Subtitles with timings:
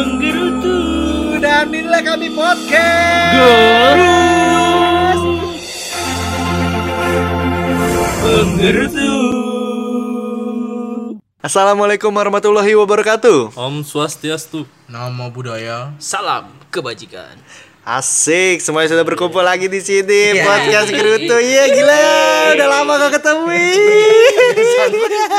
[0.00, 0.76] Penggerutu
[1.44, 2.80] Dan inilah kami podcast.
[8.24, 9.12] Penggerutu
[11.44, 13.52] Assalamualaikum warahmatullahi wabarakatuh.
[13.52, 14.64] Om Swastiastu.
[14.88, 17.36] Nama budaya Salam kebajikan
[17.80, 20.36] Asik, semuanya sudah berkumpul lagi di sini.
[20.36, 20.44] Iya.
[20.44, 21.32] podcast Gerutu.
[21.40, 22.04] Iya gila,
[22.52, 23.56] udah lama gak ketemu.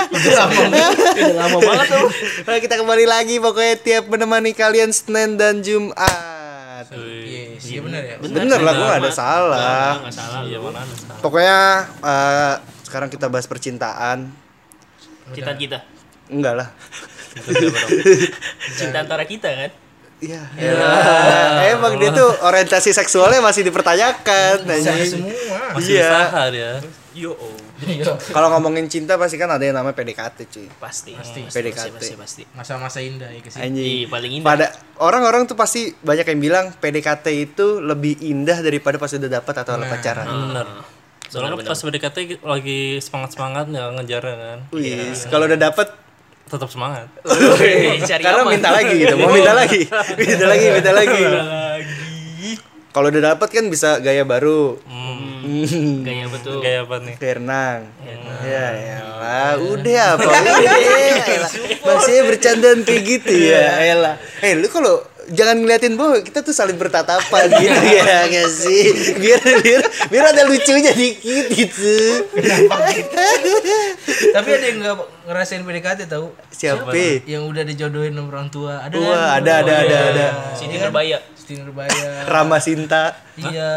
[0.10, 1.88] Udah lama banget.
[1.94, 2.10] Tuh.
[2.50, 3.38] Nah, kita kembali lagi.
[3.38, 6.90] Pokoknya tiap menemani kalian Senin dan Jumat.
[6.98, 8.16] Yes, iya benar ya.
[8.18, 10.02] Bener lah, gua gak ada salah.
[10.02, 11.22] Gak salah Iya mana ada salah?
[11.22, 11.60] Pokoknya
[12.02, 12.56] eh,
[12.90, 14.34] sekarang kita bahas percintaan.
[15.38, 15.86] Cinta kita.
[16.26, 16.68] Enggak lah.
[18.82, 19.91] Cinta antara kita kan
[20.22, 20.42] Iya.
[21.74, 24.64] Emang dia tuh orientasi seksualnya masih dipertanyakan.
[24.64, 25.10] Anjing.
[25.10, 26.08] semua Masih Iya.
[26.08, 26.72] usaha dia
[27.12, 27.58] Yo oh.
[27.82, 28.14] Iya.
[28.30, 30.68] Kalau ngomongin cinta pasti kan ada yang namanya PDKT cuy.
[30.78, 31.42] Pasti Pasti.
[31.42, 31.90] Pasti PDKT.
[31.92, 32.44] pasti, pasti.
[32.54, 33.84] Masa-masa indah ya ke sini Anjing.
[33.84, 34.66] Iya paling indah Pada
[35.02, 39.74] orang-orang tuh pasti banyak yang bilang PDKT itu lebih indah daripada pas udah dapat atau
[39.76, 39.90] Nah.
[39.90, 40.28] pacaran.
[40.30, 40.68] Bener
[41.28, 45.88] Soalnya pas PDKT lagi semangat-semangatnya ngejar kan Wih, kalau udah dapat
[46.52, 47.08] Tetap semangat
[48.12, 48.52] cari karena apa?
[48.52, 49.88] minta lagi gitu, mau minta lagi,
[50.20, 51.22] minta lagi, minta lagi.
[52.92, 54.76] Kalau udah dapat kan bisa gaya baru,
[55.42, 56.06] Hmm.
[56.08, 56.62] Gaya betul.
[56.62, 57.16] Kayak apa nih?
[57.18, 57.80] kayak renang.
[58.46, 61.50] Ya, ya lah, udah apa udah.
[61.82, 64.16] Masih bercandaan kayak gitu ya, elah.
[64.42, 67.48] Eh, lu kalau jangan ngeliatin bahwa kita tuh saling bertatapan.
[67.62, 68.84] Gitu ya nggak sih?
[69.18, 71.96] Biar biar biar ada lucunya dikit gitu.
[74.36, 74.96] Tapi ada yang nggak
[75.28, 76.36] ngerasain PDKT tahu?
[76.52, 76.92] Siapa?
[77.26, 78.74] Yang udah dijodohin sama orang tua.
[78.84, 79.38] Ada Wah, kan?
[79.44, 80.28] ada ada ada ada.
[80.56, 81.20] Sini berbahaya.
[81.52, 82.24] Siti Nurbaya.
[82.32, 83.12] Rama Sinta.
[83.36, 83.72] Iya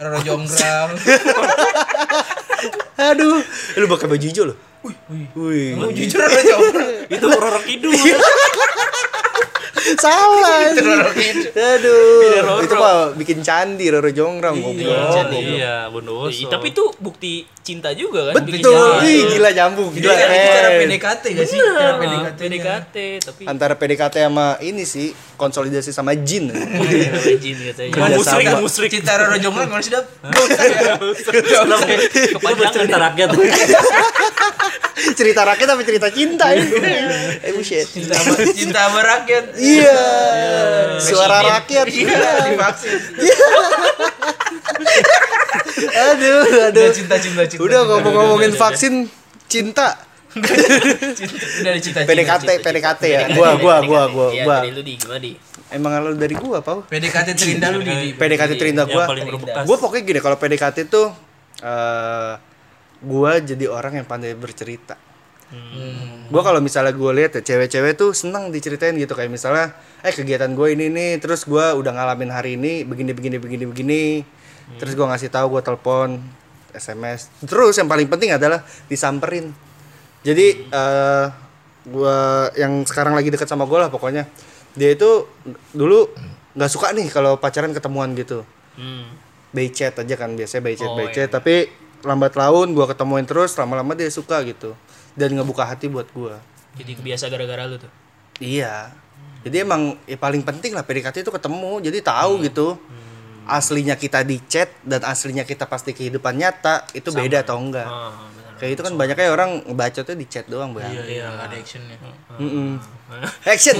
[0.00, 0.90] Roro Jonggrang.
[2.98, 3.38] Aduh.
[3.78, 4.58] Lu pakai baju hijau loh?
[5.38, 5.78] Wih.
[5.78, 6.90] Lu jujur Roro Jonggrang?
[7.06, 7.94] Itu Roro Kidul
[9.94, 10.72] salah
[11.74, 12.62] aduh.
[12.62, 15.32] Itu mah bikin candi Roro Jonggrang goblok.
[15.32, 17.32] Iya Bondowoso Ih, Tapi itu bukti
[17.62, 18.42] cinta juga kan?
[18.42, 19.02] Bikin betul.
[19.02, 19.90] Ih, gila nyambung.
[19.90, 20.34] Gila Itu cara
[20.68, 20.80] keren.
[20.82, 21.58] PDKT gak sih?
[21.58, 22.38] Cara PDKT.
[22.38, 26.50] PDKT tapi antara PDKT sama ini sih konsolidasi sama jin.
[27.26, 27.90] Izin katanya.
[27.92, 28.60] Kerja Musrik sama.
[28.60, 30.06] musrik Cinta Roro Jonggrang gimana sih Dap?
[32.32, 33.04] Kepanjangan Cerita ya.
[33.10, 33.28] rakyat
[35.12, 36.46] cerita rakyat apa cerita cinta.
[36.50, 36.66] Ini
[37.40, 37.86] eh bullshit.
[37.86, 38.14] Cinta
[38.52, 39.44] cinta sama rakyat.
[39.54, 39.98] Iya.
[40.98, 41.86] Suara rakyat.
[41.88, 42.98] Iya divaksin.
[45.92, 47.88] Aduh aduh Udah cinta cinta cinta udah cinta.
[47.88, 48.94] ngomong-ngomongin vaksin
[49.46, 49.98] cinta.
[50.32, 50.40] Cinta.
[51.60, 53.20] Udah ada cinta PDKT PDKT ya.
[53.32, 54.56] Gua gua gua gua Iya, gua.
[54.60, 54.94] dari lu di.
[54.96, 55.32] Gimana di?
[55.72, 56.84] emang lu dari gua pau?
[56.84, 59.04] PDKT terindah lu di, PDKT terindah gua.
[59.64, 61.12] gua pokoknya gini kalau PDKT tuh
[61.60, 62.51] eh
[63.02, 64.96] gua jadi orang yang pandai bercerita.
[65.52, 66.32] Hmm.
[66.32, 70.48] gua kalau misalnya gua lihat ya cewek-cewek tuh senang diceritain gitu kayak misalnya eh kegiatan
[70.56, 74.04] gue ini nih terus gua udah ngalamin hari ini begini begini begini begini.
[74.80, 76.24] Terus gua ngasih tahu gua telepon
[76.72, 79.52] SMS terus yang paling penting adalah disamperin.
[80.24, 81.26] Jadi eh
[81.84, 84.24] gua yang sekarang lagi deket sama gua lah pokoknya.
[84.72, 85.28] Dia itu
[85.76, 86.08] dulu
[86.56, 88.40] nggak suka nih kalau pacaran ketemuan gitu.
[88.72, 89.04] Hmm.
[89.52, 91.68] by chat aja kan biasanya by chat Oh, by iya, chat tapi
[92.02, 94.74] lambat laun gua ketemuin terus lama-lama dia suka gitu.
[95.14, 96.38] Dan ngebuka hati buat gua.
[96.76, 97.92] Jadi kebiasa gara-gara lu tuh.
[98.40, 98.90] iya.
[99.42, 102.78] Jadi emang ya paling penting lah PDKT itu ketemu jadi tahu gitu.
[103.42, 107.90] Aslinya kita di chat dan aslinya kita pasti kehidupan nyata itu beda atau enggak.
[107.90, 108.54] Ah, benar.
[108.62, 110.94] kayak itu kan banyaknya orang ngebacotnya di chat doang bang.
[110.94, 111.98] Iya, iya, ada actionnya.
[112.38, 112.78] Mm-mm.
[113.52, 113.74] action.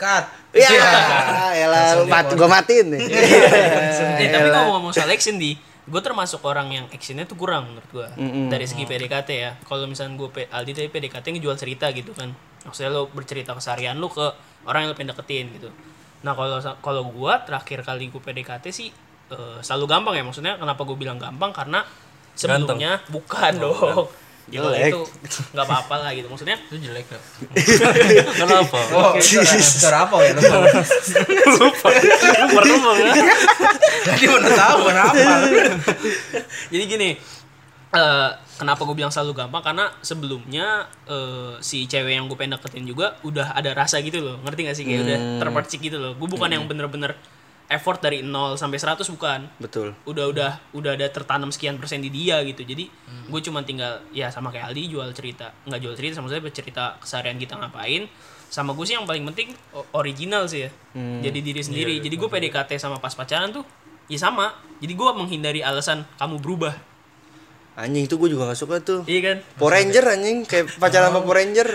[0.00, 0.24] Cut.
[0.56, 0.70] ya
[1.60, 3.00] elah mat gua matiin nih.
[3.04, 8.08] Eh, tapi ngomong-ngomong soal action di, gue termasuk orang yang actionnya tuh kurang menurut gue
[8.48, 9.52] dari segi PDKT ya.
[9.68, 12.32] Kalau misalnya gue Aldi tadi PDKT ngejual cerita gitu kan,
[12.64, 14.24] maksudnya lo bercerita keseharian lo ke
[14.64, 15.68] orang yang lo pengen deketin gitu.
[16.24, 18.88] Nah kalau kalau gue terakhir kali gue PDKT sih
[19.28, 20.56] eh, selalu gampang ya maksudnya.
[20.56, 21.84] Kenapa gue bilang gampang karena
[22.32, 24.08] sebelumnya bukan dong.
[24.44, 24.92] Gila Jelek.
[24.92, 25.00] itu
[25.56, 27.20] nggak apa-apa lah gitu maksudnya Itu jelek kan.
[28.44, 28.78] Kenapa?
[28.92, 29.16] Oh,
[29.64, 30.36] suara apa ya?
[31.56, 31.88] Lupa
[32.52, 32.80] Merem
[34.04, 35.16] Jadi mana tahu kenapa?
[36.68, 37.08] Jadi gini,
[37.96, 38.28] eh,
[38.60, 39.64] kenapa gue bilang selalu gampang?
[39.64, 44.36] Karena sebelumnya eh, si cewek yang gue pengen deketin juga udah ada rasa gitu loh,
[44.44, 44.84] ngerti gak sih?
[44.84, 46.12] Kayak udah terpercik gitu loh.
[46.20, 47.16] Gue bukan yang bener-bener
[47.64, 49.40] effort dari 0 sampai 100 bukan.
[49.56, 52.60] betul Udah udah udah ada tertanam sekian persen di dia gitu.
[52.60, 52.88] Jadi
[53.28, 57.00] gue cuma tinggal ya sama kayak Aldi jual cerita, nggak jual cerita sama saya bercerita
[57.00, 58.06] keseharian kita ngapain.
[58.52, 59.56] Sama gue sih yang paling penting
[59.96, 60.70] original sih ya.
[60.94, 61.94] Jadi diri sendiri.
[61.98, 63.64] Jadi gue PDKT sama pas pacaran tuh
[64.06, 64.52] ya sama.
[64.78, 66.74] Jadi gue menghindari alasan kamu berubah.
[67.74, 69.36] anjing itu gue juga gak suka tuh Iya kan?
[69.58, 71.74] Power Ranger anjing kayak pacaran sama Power Ranger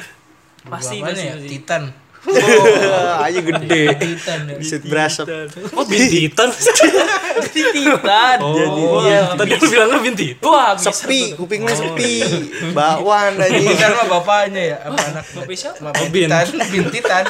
[0.64, 1.28] Pasti pasti.
[1.28, 1.36] ya?
[1.36, 1.92] pasti.
[2.20, 3.24] Titan.
[3.24, 3.84] Aja gede.
[3.96, 4.40] Titan.
[4.60, 5.26] Bisa berasap.
[5.76, 6.50] Oh bintitan.
[6.52, 8.38] Jadi Titan.
[8.44, 9.32] Oh, iya.
[9.36, 10.36] Tadi lu bilangnya bintit.
[10.44, 10.92] Wah, bisa.
[10.92, 12.20] Sepi, kuping lu sepi.
[12.76, 13.56] Bakwan aja.
[13.56, 15.90] Titan mah bapaknya ya, apa anak Bapak siapa?
[15.96, 16.28] Oh, bin.
[16.28, 17.24] Titan, bin Titan.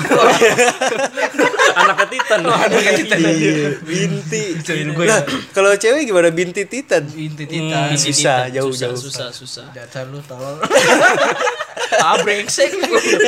[2.09, 2.39] Titan.
[2.50, 3.19] Anaknya Titan.
[3.19, 4.44] Iya, binti.
[5.00, 5.19] Nah, ya.
[5.53, 7.06] kalau cewek gimana binti titan?
[7.06, 7.88] Binti Hmm, Titan.
[7.94, 8.56] isi Susah, Titan.
[8.57, 9.00] jauh, susah, jauh.
[9.00, 9.65] Susah, susah.
[9.74, 10.57] Dasar lu tolol.
[11.97, 12.69] Ah, brengsek.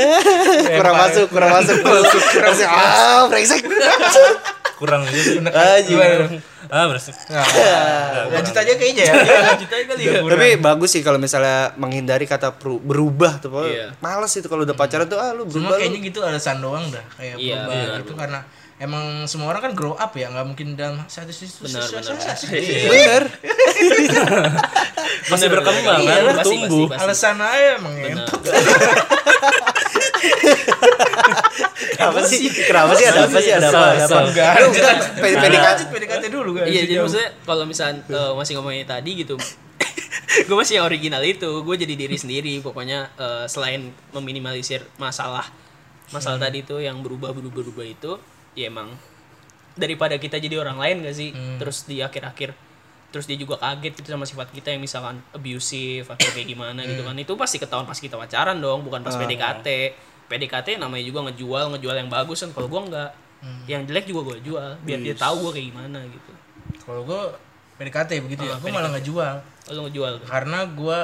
[0.78, 1.78] Kurang masuk, kurang masuk.
[1.82, 2.68] Kurang masuk.
[2.70, 3.62] Ah, brengsek.
[4.78, 5.42] Kurang gitu.
[5.46, 5.94] Aji.
[6.72, 7.10] Ah, beres.
[7.28, 7.44] Nah,
[8.32, 9.14] lanjut aja kayaknya ya.
[9.14, 10.22] Ya, lanjut aja kali ya.
[10.24, 13.50] Tapi bagus sih kalau misalnya menghindari kata berubah tuh.
[13.52, 13.86] pokoknya Iya.
[14.00, 17.36] Males itu kalau udah pacaran tuh ah lu berubah kayaknya gitu alasan doang dah kayak
[17.38, 18.40] Iya, berubah benar, gitu karena
[18.82, 22.18] emang semua orang kan grow up ya nggak mungkin dalam satu sisi Benar, benar.
[22.90, 23.24] Bener.
[25.30, 26.90] Masih berkembang Iya, kan, bertumbuh.
[26.90, 27.04] pasti, pasti.
[27.06, 28.42] alasan aja emang ngentot
[31.92, 32.50] Kenapa sih?
[32.50, 33.52] Kenapa sih ada apa sih?
[33.52, 33.84] Ada apa?
[33.94, 34.18] Ada apa?
[34.26, 34.54] enggak
[35.18, 39.36] PDKT PDKT dulu kan Iya, jadi maksudnya kalau misal eh, masih ngomongin tadi gitu,
[40.48, 42.54] gue masih yang original itu, gue jadi diri sendiri.
[42.60, 43.10] Pokoknya
[43.46, 45.46] selain meminimalisir masalah
[46.10, 46.44] masalah Hmm.
[46.44, 48.12] tadi itu yang berubah berubah berubah itu,
[48.54, 48.92] ya emang
[49.74, 51.30] daripada kita jadi orang lain gak sih?
[51.32, 51.58] Hmm.
[51.58, 52.52] Terus di akhir-akhir
[53.08, 56.90] terus dia juga kaget gitu sama sifat kita yang misalkan abusive atau kayak gimana Hmm.
[56.90, 59.68] gitu kan itu pasti ketahuan pas kita pacaran dong bukan pas PDKT
[60.26, 63.12] PDKT namanya juga ngejual ngejual yang bagus kan kalau gua enggak
[63.42, 63.66] Hmm.
[63.66, 66.32] yang jelek juga gua jual biar dia tahu gua kayak gimana gitu
[66.80, 67.22] kalau gue
[67.76, 70.28] PDKT begitu ya Ah, gue malah nggak jual Kalau ngejual tuh.
[70.28, 71.00] karena gue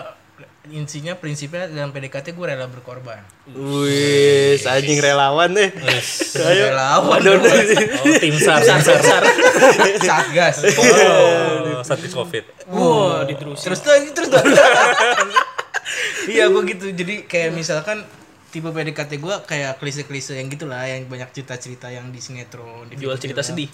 [0.67, 5.71] intinya prinsipnya dalam PDKT gue rela berkorban Wih, anjing relawan deh.
[5.71, 6.75] Ayo.
[6.75, 7.39] relawan Oh,
[8.19, 9.23] tim SAR, tim SAR.
[10.03, 12.43] satgas Oh, Satgas Covid.
[12.67, 13.71] Wah, diterusin.
[13.71, 14.43] terus tuh terus tuh
[16.33, 18.03] iya gue gitu jadi kayak misalkan
[18.51, 23.15] tipe PDKT gue kayak klise-klise yang gitulah yang banyak cerita-cerita yang di sinetron di jual
[23.19, 23.67] cerita sedih.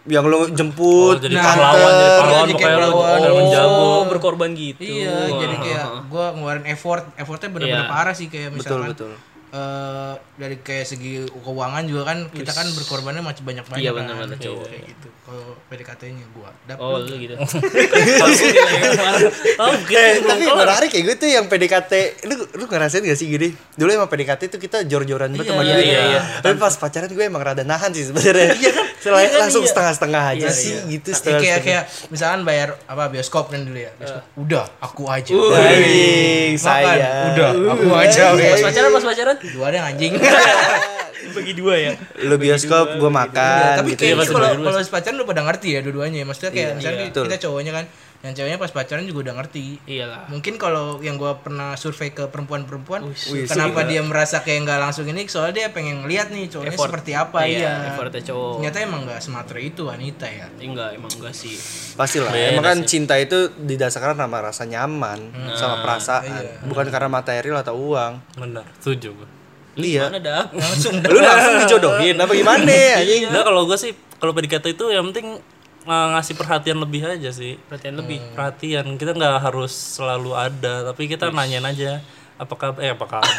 [0.00, 3.18] Yang lu Oh, jemput, jadi Nah, pahlawan, jadi pahlawan jadi kayak pahlawan.
[3.20, 3.84] dalam menjago.
[3.84, 4.80] Oh, berkorban gitu.
[4.80, 7.92] Iya, jadi kayak gue ngeluarin effort, effortnya bener-bener Iya.
[7.92, 9.12] parah sih kayak Betul, misalkan betul.
[9.52, 14.04] Eh, dari kayak segi keuangan juga kan kita kan berkorbannya macam banyak banyak Iya, kan.
[14.08, 14.66] Kayak cowok.
[14.84, 15.08] gitu.
[15.20, 17.34] Kalau PDKT-nya gua dapet Oh, lu gitu.
[17.40, 19.16] Gue bilang,
[19.56, 21.92] Oh, Eh, tapi menarik kayak gue tuh yang PDKT
[22.24, 25.76] lu lu ngerasain gak sih gini dulu emang PDKT tuh kita jor-joran banget sama Iya,
[25.78, 26.20] iya, iya.
[26.40, 29.62] tapi pas pacaran gue emang rada nahan sih sebenarnya iya kan selain Iya kan, langsung
[29.62, 29.70] iya.
[29.70, 30.90] setengah-setengah aja Iya, sih iya.
[30.90, 33.90] gitu setengah kayak kayak misalkan bayar apa bioskop kan dulu ya.
[33.94, 34.22] Bioskop.
[34.36, 35.30] Udah, aku aja.
[35.30, 38.22] Makan, saya udah, aku aja.
[38.32, 38.50] Iya.
[38.50, 39.36] Pas pacaran, pas pacaran.
[39.48, 40.20] Dua yang anjing.
[41.36, 41.92] Bagi dua ya.
[42.24, 44.32] lu bioskop gue makan tapi gitu kayaknya ya.
[44.32, 46.24] kalau kalau pacaran lu pada ngerti ya dua-duanya.
[46.24, 47.12] Maksudnya kayak misalnya iya.
[47.12, 47.84] Kita cowoknya kan,
[48.20, 49.80] yang ceweknya pas pacaran juga udah ngerti.
[49.88, 50.28] Iyalah.
[50.28, 53.08] Mungkin kalau yang gua pernah survei ke perempuan-perempuan,
[53.48, 55.24] kenapa dia merasa kayak nggak langsung ini?
[55.24, 56.88] Soalnya dia pengen lihat nih cowoknya Effort.
[56.92, 57.72] seperti apa Iya, iya.
[57.96, 58.54] effortnya cowok.
[58.60, 60.46] Ternyata emang nggak sematra itu wanita ya.
[60.60, 61.56] Enggak, emang enggak sih.
[61.96, 62.28] Pastilah.
[62.28, 62.88] Beda Emang kan sih.
[62.96, 65.18] cinta itu didasarkan sama rasa nyaman
[65.56, 66.60] sama perasaan, iya.
[66.68, 68.20] bukan karena material atau uang.
[68.36, 69.39] Benar, setuju gue.
[69.82, 70.04] Iya.
[70.12, 70.42] Mana dah?
[70.62, 73.28] Langsung Lu langsung dijodohin apa gimana anjing?
[73.32, 75.40] Nah, kalau gue sih kalau PDKT itu yang penting
[75.88, 77.56] uh, ngasih perhatian lebih aja sih.
[77.68, 78.20] Perhatian lebih.
[78.36, 78.84] Perhatian.
[79.00, 82.04] Kita nggak harus selalu ada, tapi kita nanyain aja
[82.40, 83.20] apakah eh apakah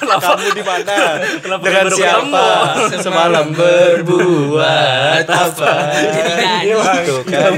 [0.00, 1.20] Kamu di mana?
[1.44, 2.46] Kenapa Dengan baru siapa?
[3.04, 5.72] Semalam berbuat apa?
[5.92, 6.72] Jadi nyanyi.
[7.06, 7.52] Tuh kan.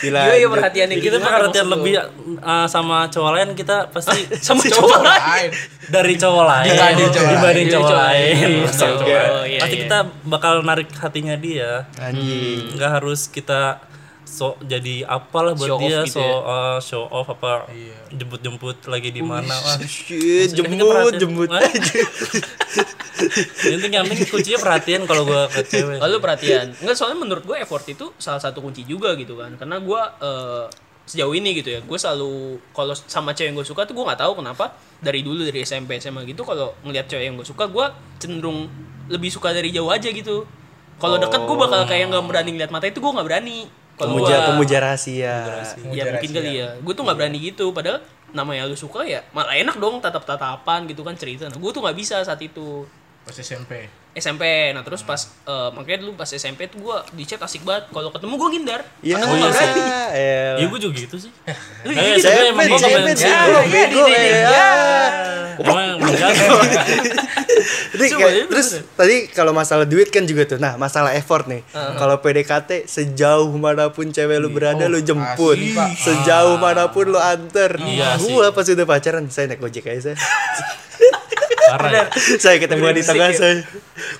[0.00, 0.20] Gila.
[0.30, 1.26] Iya, iya perhatian yang kita gitu.
[1.26, 1.94] perhatian lebih
[2.40, 5.20] uh, sama cowok lain kita pasti sama cowok lain.
[5.20, 5.50] lain.
[5.86, 7.74] dari cowok lain Dibanding cowok dibanding lain.
[7.74, 9.26] cowok Cowok cowok.
[9.26, 9.82] Oh, iya, pasti iya.
[9.86, 12.74] kita bakal narik hatinya dia Anjing.
[12.78, 13.85] nggak harus kita
[14.26, 16.34] so jadi apalah buat Show dia gitu so ya.
[16.42, 17.70] uh, show off apa
[18.10, 21.48] jemput jemput lagi di mana wah Shit, kita jemput, jemput
[23.62, 26.66] penting yang penting kuncinya perhatian kalau gua ke cewek Lalu perhatian.
[26.84, 29.56] Enggak soalnya menurut gue effort itu salah satu kunci juga gitu kan.
[29.56, 30.64] Karena gue eh,
[31.06, 34.20] sejauh ini gitu ya, gue selalu kalau sama cewek yang gue suka tuh gue nggak
[34.20, 37.86] tahu kenapa dari dulu dari SMP SMA gitu kalau ngelihat cewek yang gue suka gue
[38.18, 38.66] cenderung
[39.06, 40.44] lebih suka dari jauh aja gitu.
[40.96, 43.58] Kalau deket gue bakal kayak nggak berani ngeliat mata itu gue nggak berani.
[43.96, 45.34] Kalau Pemuja, gua- pemuja rahasia.
[45.90, 46.68] ya mungkin kali ya.
[46.78, 47.72] Gue tuh nggak berani gitu.
[47.72, 47.98] Padahal
[48.30, 51.48] namanya lu suka ya malah enak dong tatap tatapan gitu kan cerita.
[51.48, 52.84] Nah gue tuh nggak bisa saat itu.
[53.24, 53.88] Pas SMP.
[54.16, 57.86] SMP nah terus pas eh, makanya dulu pas SMP tuh gue di chat asik banget
[57.88, 60.08] kalau ketemu gue ngindar Ya, karena gue gak berani elah.
[60.56, 61.30] ya gua juga gitu sih
[61.84, 62.24] Lu Eh, gitu.
[62.24, 64.72] sebenarnya emang main- sih, Ya, gua bego di- di- ya.
[65.58, 65.88] emang
[67.88, 70.58] Jadi kayak- terus tadi kalau masalah duit kan juga tuh.
[70.58, 71.64] Nah, masalah effort nih.
[71.72, 75.56] Kalau PDKT sejauh mana pun cewek lu berada lu jemput.
[75.56, 75.90] Pak.
[75.96, 77.80] Sejauh mana pun lu anter.
[77.80, 78.28] Iya sih.
[78.28, 80.16] Gua pas udah pacaran saya naik Gojek aja saya.
[81.66, 82.04] Parah ya.
[82.38, 83.54] saya ketemu di tengah saya.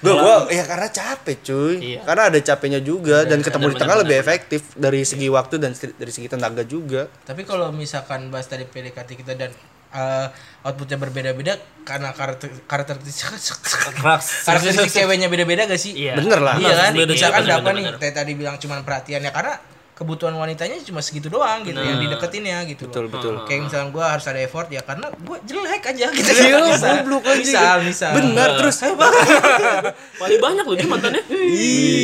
[0.02, 1.74] Gua gua ya karena capek cuy.
[1.94, 2.00] Iya.
[2.02, 6.12] Karena ada capeknya juga dan ketemu di tengah lebih efektif dari segi waktu dan dari
[6.12, 7.06] segi tenaga juga.
[7.24, 9.50] Tapi kalau misalkan bahas tadi PDKT kita dan
[9.94, 10.26] eh,
[10.66, 11.54] outputnya berbeda-beda
[11.86, 13.30] karena karakter karakteristik
[14.02, 14.26] Keras.
[14.48, 15.94] karakteristik ceweknya beda-beda gak sih?
[15.94, 16.18] Iya.
[16.18, 16.58] Bener lah.
[16.58, 16.90] Iya kan?
[16.92, 21.64] Beda, Misalkan bener, nih, tadi bilang cuman perhatian ya karena kebutuhan wanitanya cuma segitu doang
[21.64, 22.84] gitu yang dideketinnya gitu.
[22.84, 23.16] Betul, loh.
[23.16, 23.34] betul.
[23.48, 26.30] Kayak misalnya gue harus ada effort ya karena gue jelek aja gitu.
[26.36, 27.40] Iya, goblok aja.
[27.40, 28.12] misal, misal.
[28.12, 28.76] Benar terus
[30.20, 31.22] Paling banyak loh dia mantannya.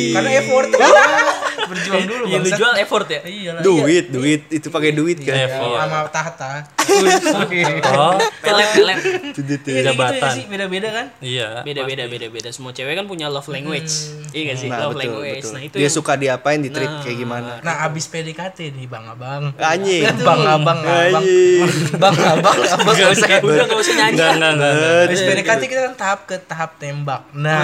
[0.09, 0.69] Karena effort.
[1.71, 3.21] Berjuang dulu Yang lu jual effort ya.
[3.23, 3.61] Iya lah.
[3.61, 5.33] duit, duit itu pakai duit kan.
[5.33, 5.75] Iya, Effort.
[5.79, 6.51] sama tahta.
[6.83, 8.97] Oh, Pelet pelet.
[8.97, 9.11] Ya.
[9.23, 10.31] Iya, gitu ya Jabatan.
[10.35, 11.05] sih, beda-beda kan?
[11.21, 11.63] iya.
[11.63, 12.49] Beda-beda beda-beda.
[12.51, 14.11] Semua cewek kan punya love language.
[14.29, 14.67] Iya gak sih?
[14.67, 15.39] Nah, love betul, language.
[15.39, 15.53] betul.
[15.53, 17.01] Nah, itu Dia yang- suka diapain, di treat Nah.
[17.01, 17.51] kayak gimana.
[17.61, 19.55] Nah, abis PDKT nih Bang Abang.
[19.55, 20.03] Anjing.
[20.19, 20.79] Bang Abang, Abang.
[20.83, 21.59] Anjing.
[21.95, 22.93] Bang Abang, Abang.
[22.93, 24.15] Gak usah, udah gak usah nyanyi.
[24.19, 24.31] Enggak.
[24.35, 24.73] enggak.
[25.07, 27.21] Abis PDKT kita kan tahap ke tahap tembak.
[27.31, 27.63] Nah,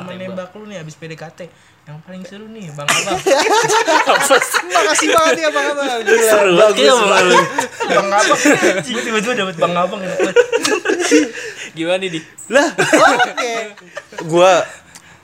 [0.00, 1.40] pengalaman nembak lu nih abis PDKT.
[1.86, 3.14] Yang paling seru nih Bang Abang.
[4.74, 5.86] Makasih banget ya Bang Abang.
[6.02, 7.10] Gila, Seru banget ya, Bang.
[7.14, 7.44] Abang.
[7.86, 8.38] Bang Abang.
[8.82, 10.36] Gue tiba-tiba dapet Bang Abang enak banget.
[11.78, 12.22] Gimana nih?
[12.50, 13.52] Lah, oke.
[14.26, 14.52] Gua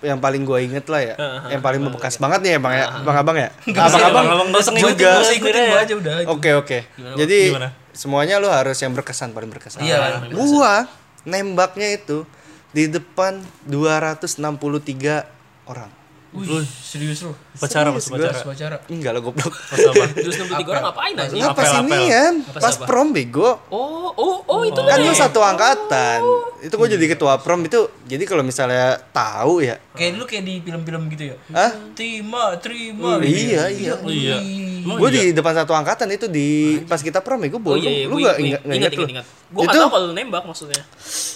[0.02, 1.14] yang paling gua inget lah ya,
[1.50, 3.49] yang paling membekas banget nih ya Bang ya, Bang Abang ya.
[3.66, 5.19] Abang Abang Abang juga.
[5.35, 6.14] ikutin gua aja udah.
[6.31, 6.78] Oke oke.
[7.19, 7.75] Jadi Gimana?
[7.90, 9.83] semuanya lu harus yang berkesan paling berkesan.
[9.83, 10.31] Iya.
[10.31, 10.87] Gua
[11.26, 12.23] nembaknya itu
[12.71, 15.26] di depan 263
[15.66, 16.01] orang.
[16.33, 17.37] Wih, serius lu.
[17.61, 18.41] Pacara mas pacara.
[18.41, 18.77] Pacara.
[18.89, 19.53] Enggak lah goblok.
[19.53, 20.05] Pas apa?
[20.25, 21.35] Terus 63 orang ngapain aja?
[21.37, 23.61] Enggak pas inian, Apa, pas prom bego.
[23.69, 26.25] Oh, oh, oh itu Kan kan lu satu angkatan.
[26.65, 27.85] Itu gua jadi ketua prom itu.
[28.09, 29.77] Jadi kalau misalnya tahu ya.
[29.93, 31.37] Kayak lu kayak di film-film gitu ya.
[31.53, 31.71] Hah?
[31.93, 33.21] Terima, terima.
[33.21, 33.93] Iya, iya.
[34.01, 34.41] Oh iya.
[34.83, 35.31] Gue iya?
[35.31, 38.07] di depan satu angkatan itu di pas kita prom ya gue Oh boleh iya, iya,
[38.11, 39.27] lu gak ingat ingat, lu ingat, ingat.
[39.53, 40.83] Gua nggak itu tahu kalau lu nembak maksudnya.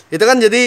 [0.06, 0.62] itu kan jadi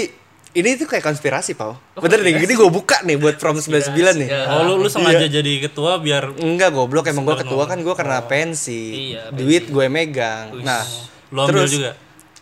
[0.58, 1.78] ini tuh kayak konspirasi pau.
[1.94, 4.30] Bener nih ini gue buka nih buat prom 99 nih.
[4.30, 4.50] Ya.
[4.50, 8.26] Oh lu lu sengaja jadi ketua biar enggak goblok emang gue ketua kan gue karena
[8.26, 9.14] pensi.
[9.14, 10.58] Iya, duit gue megang.
[10.66, 10.82] Nah
[11.30, 11.92] lu ambil terus juga.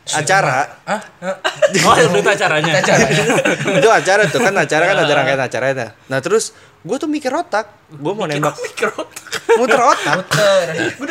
[0.08, 0.80] acara.
[0.88, 1.02] Hah?
[1.20, 1.36] Hah?
[1.84, 2.74] Oh itu acaranya.
[3.84, 5.88] itu acara tuh kan acara kan ada rangkaian acaranya.
[6.08, 6.56] Nah terus
[6.88, 7.68] gue tuh mikir otak.
[7.90, 8.56] Gue mau nembak.
[9.60, 10.16] muter otak.
[10.18, 10.66] Muter.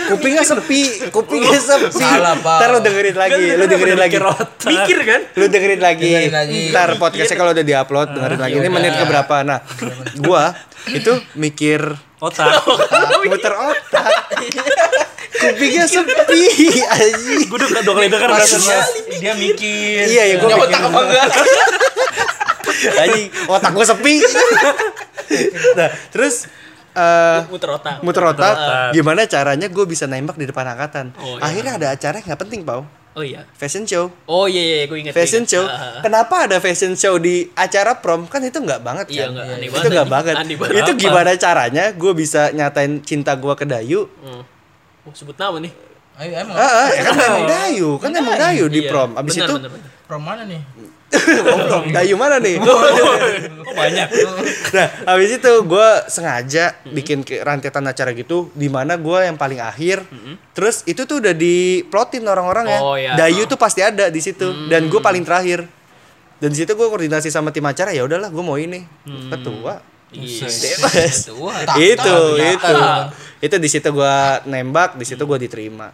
[0.08, 1.10] kupingnya sepi.
[1.10, 1.92] Kupingnya sepi.
[1.92, 2.58] Salah, Pak.
[2.58, 4.16] ntar lu dengerin lagi lu dengerin lagi.
[4.64, 5.20] Mikir kan?
[5.34, 6.62] lu dengerin lagi, Dengerin lagi.
[6.70, 8.54] ntar podcastnya kalau udah diupload dengerin lagi.
[8.56, 9.34] Ini menit keberapa?
[9.42, 9.60] Nah
[10.18, 10.56] gua
[10.88, 11.80] itu mikir
[12.16, 12.48] Otak.
[13.28, 14.08] muter otak.
[15.36, 16.48] Kupingnya sepi
[16.80, 17.44] anjing.
[17.44, 18.80] Gue udah dua kali denger rasanya.
[19.20, 20.08] Dia mikir.
[20.08, 20.72] iya ya gua Punya mikir.
[20.72, 21.26] otak apa enggak?
[22.94, 24.14] anjing otak gua sepi
[25.74, 26.46] nah terus
[26.92, 27.96] eh Muter otak.
[28.00, 28.54] muter otak
[28.90, 31.40] gimana caranya gue bisa nembak di depan angkatan Oh, iya.
[31.42, 33.44] akhirnya ada acara yang nggak penting pau Oh iya.
[33.52, 35.12] fashion show Oh iya iya gue ingat.
[35.12, 35.60] fashion gua ingat.
[35.60, 36.00] show ah.
[36.00, 39.68] kenapa ada fashion show di acara prom kan itu nggak banget Iya, kan nggak, aneh
[39.70, 40.76] itu nggak banget Aneh banget.
[40.78, 44.42] itu gimana caranya gue bisa nyatain cinta gue ke Dayu Hmm.
[45.04, 45.70] Oh, sebut nama nih.
[46.16, 46.56] Ayo emang.
[46.56, 48.88] ah, ah, ya kan emang Dayu kan emang Dayu di Iya.
[48.88, 49.90] prom abis Benar, itu benar, benar.
[50.06, 50.62] Prom mana nih?
[51.42, 52.62] oh, prom Dayu mana nih?
[52.62, 54.06] Oh banyak.
[54.70, 59.58] nah abis itu gue sengaja bikin ke- rantetan acara gitu di mana gue yang paling
[59.58, 60.06] akhir.
[60.54, 62.78] Terus itu tuh udah diplotin orang-orang ya.
[62.78, 63.12] Oh, iya.
[63.14, 64.70] Dayu tuh pasti ada di situ.
[64.70, 65.66] Dan gue paling terakhir.
[66.38, 68.86] Dan di situ gue koordinasi sama tim acara ya udahlah gue mau ini.
[69.04, 69.82] Ketua.
[70.06, 70.46] Iya.
[70.46, 71.54] bebas Tua.
[71.76, 72.74] itu itu.
[73.36, 75.90] Itu di situ gua nembak di situ gua diterima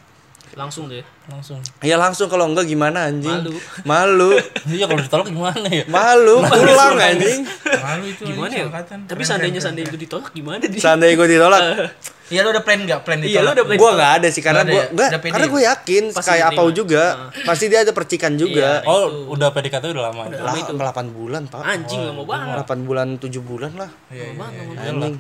[0.53, 1.01] Langsung deh.
[1.25, 1.57] Langsung.
[1.81, 3.55] ya langsung kalau enggak gimana anjing Malu.
[3.85, 4.31] malu
[4.69, 5.87] Iya kalau ditolak gimana ya?
[5.87, 8.67] malu pulang anjing Malu itu Gimana ya?
[9.07, 10.77] Tapi seandainya seandainya itu ditolak gimana dia?
[10.77, 11.63] seandainya gua ditolak
[12.33, 13.01] Iya lu udah plan enggak?
[13.03, 13.45] Plan Iya, ditolak.
[13.45, 14.93] lu udah plan gua nggak ada sih karena Nggak ada gua ya?
[14.93, 15.53] Udah karena ya?
[15.53, 16.47] gua yakin Pasti kayak.
[16.49, 17.03] Apau juga
[17.43, 18.89] pasti dia ada percikan juga Iya.
[18.89, 20.23] Oh udah PDKT udah lama.
[20.27, 20.43] ya?
[20.43, 20.55] lah
[20.91, 22.67] 8 bulan pak Anjing lama banget.
[22.67, 24.35] 8 bulan 7 bulan lah Iya, iya.
[24.35, 25.17] Lama lama anjing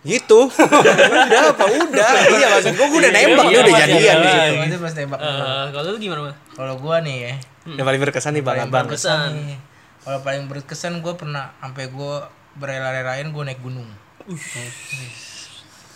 [0.00, 0.48] gitu.
[0.48, 1.64] Udah apa?
[1.68, 2.12] Udah.
[2.32, 3.60] Iya maksud gua gua udah nembak iya, dia.
[3.60, 5.18] udah iya, jadian di situ Itu pas tembak.
[5.20, 6.36] Eh, kalau lu gimana, Bang?
[6.56, 7.34] Kalau gua nih ya,
[7.76, 8.88] yang paling berkesan nih bang abang.
[8.88, 9.56] berkesan nih.
[10.00, 13.88] Kalau paling berkesan gua pernah sampai gua berela-relain gua naik gunung.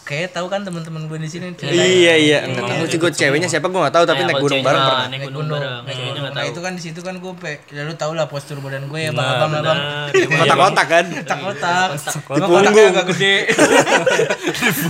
[0.05, 1.57] Kayak tahu kan teman-teman gue di sini.
[1.59, 4.61] Iya iya, enggak tahu sih gue ceweknya siapa gue nggak tahu tapi Nah, naik gunung
[4.61, 5.07] bareng ah, pernah.
[5.09, 5.73] Naik gunung bareng.
[5.83, 6.51] Ceweknya nggak Nah tahu.
[6.51, 9.11] itu kan di situ kan gue pe, ya lu tau lah postur badan gue ya
[9.11, 9.79] bang Nah, abang abang.
[10.11, 10.39] Iya, Bang.
[10.39, 11.05] Kotak-kotak kan?
[11.11, 11.89] Kotak-kotak.
[11.91, 12.93] Di Emang punggung.
[12.93, 13.37] agak gede.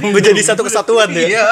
[0.11, 1.23] Gue jadi satu kesatuan ya.
[1.25, 1.45] Iya.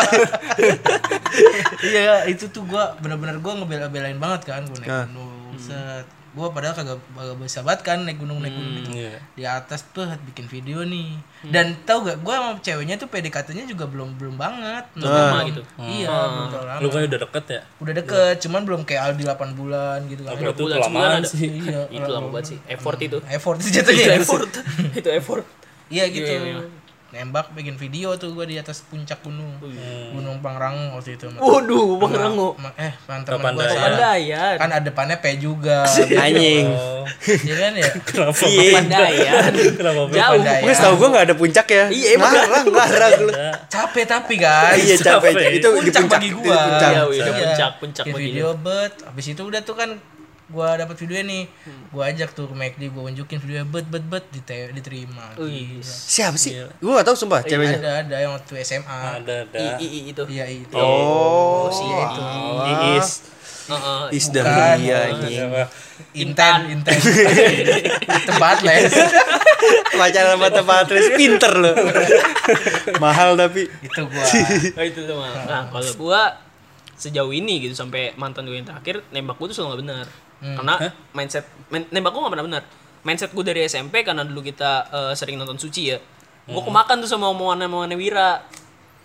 [1.82, 5.06] Iya itu tuh gue bener-bener gue ngebela-belain banget kan gue naik Ah.
[5.06, 5.54] gunung.
[5.56, 6.06] Set.
[6.32, 9.20] Gua padahal kagak kagak bisa banget kan naik gunung naik gunung gitu Iya.
[9.32, 11.12] di atas tuh bikin video nih
[11.44, 15.60] dan tau gak gua sama ceweknya tuh PDKT-nya juga belum belum banget Belum lama gitu.
[15.78, 17.60] iya belum terlalu lama Lu kan udah deket ya?
[17.78, 21.28] udah deket cuman belum kayak Aldi 8 bulan gitu kan Berapa itu bulan, ada.
[21.28, 21.48] sih.
[21.60, 22.58] iya Itu lama banget sih.
[22.66, 23.18] Effort itu.
[23.26, 24.50] effort itu Itu jatuhnya effort.
[24.94, 25.44] Itu effort.
[25.88, 26.64] iya gitu Iya, iya.
[27.12, 29.60] Nembak bikin video tuh gua di atas puncak gunung
[30.10, 32.56] gunung Pangrango waktu itu Waduh, Bang Rango.
[32.56, 33.68] sama- eh teman Papandayan.
[33.68, 33.84] saya.
[33.84, 34.54] Pandayan.
[34.56, 35.84] kan ada depannya P juga
[36.24, 36.66] Anjing.
[36.66, 37.04] Oh,
[37.48, 38.42] ya kan ya kenapa?
[38.42, 38.72] Iya.
[38.74, 39.50] Pandayan.
[39.76, 40.00] Kenapa?
[40.08, 40.32] Jauh.
[40.34, 40.62] Pandayan.
[40.62, 41.84] Gue tau gue gak ada puncak ya.
[41.86, 43.32] Iya, emang ngarang lu.
[43.68, 45.32] capek tapi guys Iya capek.
[45.52, 46.90] Itu puncak puncak bagi puncak.
[46.90, 47.24] Iya, iya.
[47.28, 49.90] Puncak, puncak bagi video bet habis itu udah tuh kan
[50.52, 51.42] gua dapat videonya nih
[51.88, 55.80] gua ajak tuh ke McD gua unjukin videonya bet bet bet dite- diterima Wih.
[55.80, 56.52] Siapa sih?
[56.76, 57.80] Gue gak tau sumpah ceweknya.
[57.80, 59.58] ada ada yang waktu SMA Ada ada.
[59.58, 60.22] I, i, i, itu.
[60.28, 62.22] iya itu Oh, iya itu
[62.92, 63.10] Iis.
[63.64, 64.02] Heeh.
[64.12, 64.42] Is Bukan.
[64.44, 65.38] Dahlia anjing.
[65.48, 65.64] Apa?
[66.12, 66.98] inten inten
[68.22, 68.90] tempat les
[69.92, 71.72] Pacaran sama tempat les pinter lo.
[72.98, 73.70] Mahal tapi.
[73.80, 74.24] itu gua
[74.78, 75.32] Oh, itu tuh Mal.
[75.44, 76.20] Nah, kalau gua
[76.92, 80.06] sejauh ini gitu sampai mantan gue yang terakhir nembak gua tuh selalu nggak benar.
[80.42, 80.74] Karena
[81.12, 82.62] mindset men- nembak gua nggak pernah benar.
[83.02, 85.98] Mindset gua dari SMP karena dulu kita eh, sering nonton Suci ya.
[86.44, 88.42] Gua kemakan tuh sama omongan-omongannya Wira.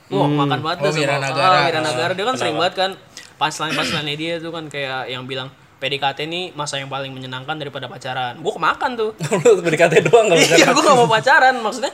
[0.08, 1.46] Wah, makan banget Oh, tuh sama Wira Nagara.
[1.54, 2.12] Ah, Wira Nagara.
[2.12, 2.92] Dia kan sering banget kan
[3.38, 8.42] punchline-punchline dia tuh kan kayak yang bilang PDKT ini masa yang paling menyenangkan daripada pacaran.
[8.42, 9.12] Gua kemakan tuh.
[9.68, 11.54] Berkata doang enggak Iya, gue gak mau pacaran.
[11.56, 11.94] Maksudnya,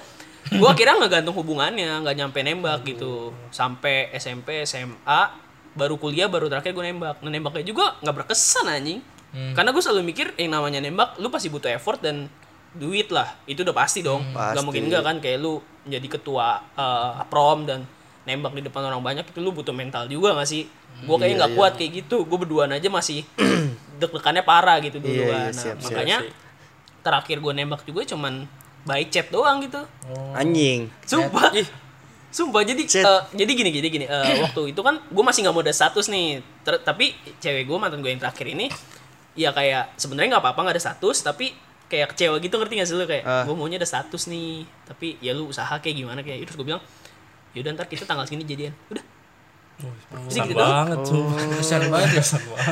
[0.50, 3.36] gue akhirnya nggak gantung hubungannya, nggak nyampe nembak gitu.
[3.50, 5.20] Sampai SMP, SMA,
[5.74, 7.20] baru kuliah, baru terakhir gue nembak.
[7.20, 9.04] Nah, nembaknya juga nggak berkesan anjing.
[9.34, 12.30] Karena gue selalu mikir yang namanya nembak, lu pasti butuh effort dan
[12.74, 13.34] duit lah.
[13.46, 14.22] Itu udah pasti dong.
[14.30, 14.66] Gak Pasti.
[14.66, 17.86] mungkin enggak kan kayak lu menjadi ketua eh, prom dan
[18.24, 20.70] nembak di depan orang banyak itu lu butuh mental juga gak sih?
[21.04, 22.24] Gue kayaknya nggak kuat kayak gitu.
[22.24, 23.26] Gue berduaan aja masih
[24.00, 25.38] deg-degannya parah gitu dulu Iya, iya.
[25.40, 26.18] Nah, siap, siap, makanya
[27.02, 28.46] terakhir gue nembak juga cuman
[28.86, 29.82] by chat doang gitu.
[30.34, 30.94] Anjing.
[31.04, 31.50] Sumpah.
[32.30, 33.06] Sumpah jadi Chat.
[33.06, 36.10] eh, jadi gini gini gini eh, waktu itu kan gue masih nggak mau ada status
[36.10, 38.74] nih Ter- tapi cewek gue mantan gue yang terakhir ini
[39.34, 41.54] ya kayak sebenarnya nggak apa-apa nggak ada status tapi
[41.90, 43.06] kayak kecewa gitu ngerti gak sih lu?
[43.06, 43.44] Kayak Ah.
[43.46, 46.50] gue maunya ada status nih tapi ya lu usaha kayak gimana kayak.
[46.50, 46.82] Terus gue bilang
[47.54, 48.74] yaudah ntar kita tanggal segini jadian.
[48.90, 49.04] Udah
[49.84, 51.26] Jadi Besar gitu banget tuh.
[51.52, 52.24] besar banget ya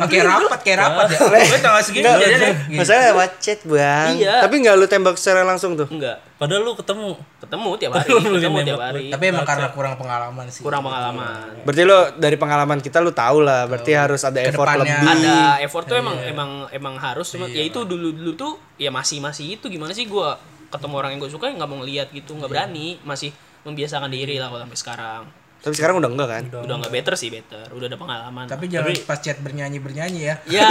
[0.04, 2.47] kayak rapat kayak rapat ya gue tanggal segini ya Gitu.
[2.74, 4.08] masalah lewat chat bang.
[4.15, 4.36] Iya.
[4.39, 5.88] Tapi nggak lu tembak secara langsung tuh.
[5.88, 7.10] enggak Padahal lu ketemu.
[7.38, 8.84] ketemu tiap hari Lu ketemu tiap lu.
[8.84, 13.12] hari tapi emang karena kurang pengalaman sih kurang pengalaman Berarti lo dari pengalaman kita lu
[13.12, 13.65] tahu lah.
[13.65, 14.93] Berarti harus ada effort lebih.
[14.93, 19.19] ada effort tuh emang emang emang harus cuma ya itu dulu dulu tuh ya masih
[19.19, 20.38] masih itu gimana sih gua
[20.69, 24.47] ketemu orang yang gue suka nggak mau ngeliat gitu nggak berani masih membiasakan diri lah
[24.47, 25.21] kalau sampai sekarang
[25.62, 26.43] Tapi sekarang udah enggak kan?
[26.58, 27.69] udah nggak better sih better.
[27.69, 28.45] Udah ada pengalaman.
[28.45, 30.36] Tapi jangan pas chat bernyanyi bernyanyi ya.
[30.50, 30.65] Ya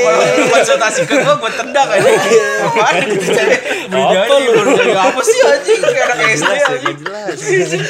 [0.00, 2.10] kalau lu konsultasi ke gue gue tendang aja
[2.62, 3.28] apaan gitu
[3.92, 4.50] Apa lu?
[4.56, 5.20] bernyanyi apa?
[5.20, 5.80] sih anjing?
[5.82, 7.82] Kayak anak SD ya, anjing.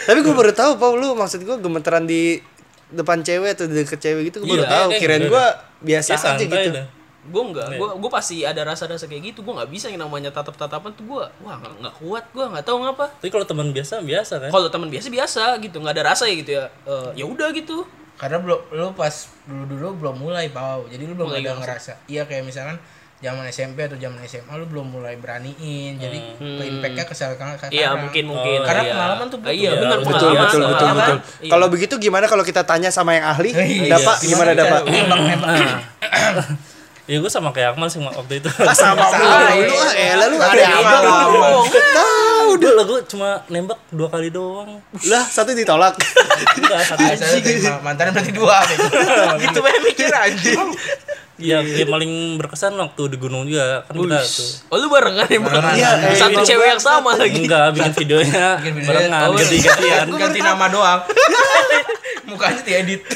[0.00, 2.38] Tapi gue baru tahu Paul lu maksud gue gemeteran di
[2.88, 4.88] depan cewek atau di deket cewek gitu gue baru Iya, tahu.
[4.88, 5.46] eh, Kirain udah, gue
[5.84, 6.70] biasa aja gitu.
[7.28, 10.54] Gue nggak gue gue pasti ada rasa-rasa kayak gitu gue nggak bisa yang namanya tatap
[10.54, 14.34] tatapan tuh gue wah nggak kuat gue nggak tahu ngapa Tapi kalau teman biasa biasa
[14.38, 14.50] kan?
[14.50, 17.84] kalau teman biasa biasa gitu nggak ada rasa ya gitu ya Eh, ya udah gitu
[18.14, 19.14] karena belum lu pas
[19.44, 22.74] dulu dulu belum mulai pau jadi lu belum Mulai ada ngerasa iya kayak misalkan
[23.18, 27.66] zaman SMP atau zaman SMA lu belum mulai beraniin jadi ke impactnya ke sekarang ke
[27.68, 28.92] iya mungkin mungkin Karena iya.
[28.92, 29.50] pengalaman tuh butuh.
[29.50, 30.98] iya Iya, benar betul, Betul pengalaman betul betul pengalaman.
[31.02, 31.18] betul.
[31.18, 31.50] Iya.
[31.50, 33.50] Kalau begitu gimana kalau kita tanya sama yang ahli?
[33.50, 33.90] Iya.
[33.92, 34.82] Dapat gimana dapat?
[37.08, 38.48] nembak nembak Ya gue sama kayak Akmal sih waktu itu.
[38.60, 39.92] Ah, sama lu ah.
[39.96, 40.96] Elah lu ada apa?
[41.72, 44.80] Tahu deh lah gue cuma nembak dua kali doang.
[45.10, 46.00] Lah satu ditolak.
[46.56, 47.82] Enggak satu aja.
[47.84, 48.84] Mantannya berarti dua gitu.
[49.44, 50.72] gitu banyak mikir anjing.
[51.38, 54.50] Iya, yang paling berkesan waktu di gunung juga kan kita tuh.
[54.74, 55.64] Oh lu barengan ya bang?
[55.78, 57.46] Iya, eh, Satu cewek yang sama lagi.
[57.46, 60.06] Enggak, bikin videonya Bikin barengan, oh, ganti-gantian.
[60.18, 61.00] Ganti nama doang.
[62.28, 63.06] Mukanya diedit.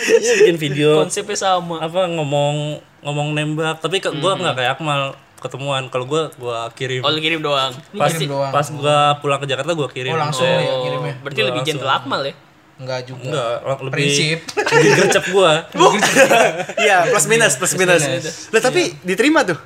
[0.00, 1.84] Iya, bikin video Konsepnya sama.
[1.84, 5.86] apa ngomong ngomong nembak, tapi ke, gua nggak kayak Akmal ketemuan.
[5.88, 7.00] Kalau gua gua kirim.
[7.00, 7.70] Oh lu kirim doang.
[7.92, 8.50] pas kirim doang.
[8.50, 10.12] pas gua pulang ke Jakarta gua kirim.
[10.12, 11.14] Oh langsung Eh, ya kirimnya.
[11.20, 12.34] Berarti lebih gentle Akmal ya?
[12.78, 13.26] Enggak juga.
[13.26, 14.38] Enggak, lebih Prinsip.
[14.46, 15.52] lebih gercep gua.
[16.84, 18.02] Iya, plus minus, plus minus.
[18.50, 19.58] Lah tapi diterima tuh.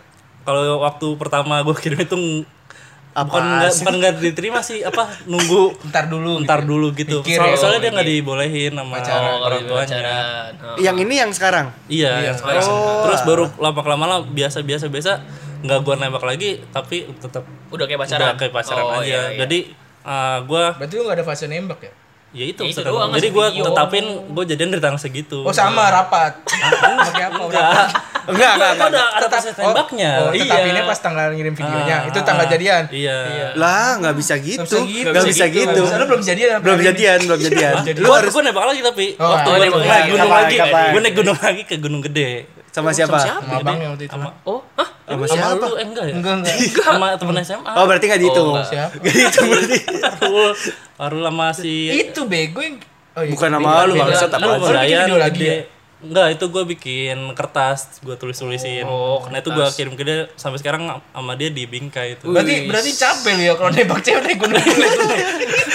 [0.43, 2.17] Kalau waktu pertama gua kirim itu
[3.13, 6.41] Apa bukan nggak bukan nggak diterima sih, apa nunggu Ntar dulu.
[6.41, 6.73] ntar gitu.
[6.73, 7.17] dulu gitu.
[7.21, 9.37] Mikir Soal- ya, soalnya oh, dia nggak dibolehin sama Pacaran.
[9.37, 9.85] orang tuanya.
[9.85, 10.53] Pacaran.
[10.57, 10.77] Oh.
[10.81, 11.67] Yang ini yang sekarang.
[11.93, 12.65] Iya, yang sekarang.
[12.65, 13.05] Oh.
[13.05, 15.13] Terus baru lama kelamaan biasa biasa biasa
[15.63, 18.21] nggak gua nembak lagi tapi tetap Udah kayak pacaran.
[18.21, 19.05] udah kayak pacaran Oh, aja.
[19.05, 19.39] iya, iya.
[19.41, 19.59] Jadi
[20.03, 21.93] uh, gua Berarti lu enggak ada fase nembak ya?
[22.33, 23.65] ya itu, Ya itu doang, jadi gue video.
[23.67, 26.33] tetapin gue jadian dari tanggal segitu Oh sama rapat.
[27.05, 27.43] Pakai apa?
[27.43, 27.69] enggak
[28.25, 28.89] Enggak, enggak, Gua enggak.
[28.89, 30.43] ada ada proses tembaknya Oh, Iya.
[30.43, 31.97] tetapinnya pas tanggal ngirim videonya.
[31.99, 32.83] Ah, Itu tanggal ah, jadian.
[32.89, 33.17] iya
[33.53, 34.65] Lah, nggak bisa gitu.
[34.65, 35.09] Nggak bisa gitu.
[35.13, 35.83] Nggak bisa gitu.
[35.85, 37.75] Lu belum jadian Belum jadian, belum jadian.
[37.95, 40.11] Lu Gue harus gue nembak lagi tapi Oh, waktu oh, gue nembak naik lagi.
[40.11, 40.57] gunung lagi,
[40.89, 42.31] gue naik gunung lagi ke Gunung Gede.
[42.73, 43.19] Sama siapa?
[43.21, 43.41] siapa?
[43.43, 44.13] Sama abang yang waktu itu.
[44.13, 44.89] Sama, Oh, hah?
[45.03, 45.55] Sama sama siapa?
[45.63, 46.15] lu eh, enggak ya?
[46.17, 46.57] Enggak enggak.
[46.81, 47.73] Sama temen SMA.
[47.73, 48.47] Oh, berarti nggak dihitung.
[48.47, 48.67] Oh, enggak.
[48.67, 48.93] Siapa?
[48.97, 49.77] Nggak dihitung berarti.
[50.01, 50.41] Baru,
[50.97, 52.81] baru lama si Itu bego yang
[53.13, 53.29] Oh, iya.
[53.29, 54.05] Bukan nama Beda, lu, beda.
[54.09, 55.49] bangsat, Lu video lagi?
[56.03, 58.83] Enggak, itu gue bikin kertas, gue tulis-tulisin.
[58.85, 62.27] Oh, Karena itu gue kirim ke dia sampai sekarang sama dia di Bingkai itu.
[62.27, 64.59] Berarti berarti capek lu ya kalau nembak cewek naik gunung.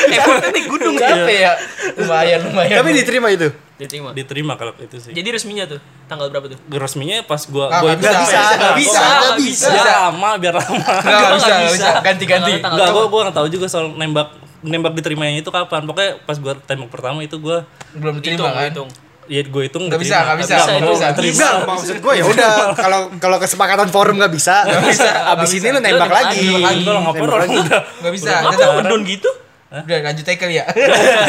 [0.08, 1.54] Effortnya naik gunung capek ya.
[1.96, 2.76] Lumayan lumayan.
[2.76, 3.48] Tapi diterima itu.
[3.78, 4.10] Diterima.
[4.12, 5.12] Diterima kalau itu sih.
[5.12, 6.60] Jadi resminya tuh tanggal berapa tuh?
[6.72, 9.04] resminya pas gua Ah, gua bisa, bisa, bisa, nggak nggak bisa.
[9.38, 9.68] bisa.
[9.70, 10.76] biar lama, biar lama.
[10.76, 11.90] Enggak Nggak bisa, bisa.
[12.02, 12.52] Ganti-ganti.
[12.60, 14.28] Enggak, gua gua nggak tahu juga soal nembak
[14.60, 15.86] nembak diterimanya itu kapan.
[15.86, 17.63] Pokoknya pas gua tembak pertama itu gua
[17.94, 18.68] Belum diterima Hitung, kan?
[18.68, 18.90] hitung.
[19.28, 21.08] Ya gue hitung Nggak bisa, nggak bisa, nggak Nggak bisa.
[21.13, 21.36] terima.
[21.36, 24.63] Enggak, maksud gue ya udah kalau kalau kesepakatan forum nggak bisa.
[24.84, 25.76] bisa, Abis nggak ini bisa.
[25.76, 26.48] lu nembak lagi.
[26.50, 27.82] Enggak orang udah.
[28.02, 28.32] Enggak bisa.
[28.42, 29.30] Apa ngedon gitu?
[29.68, 30.66] Udah lanjut aja kali ya.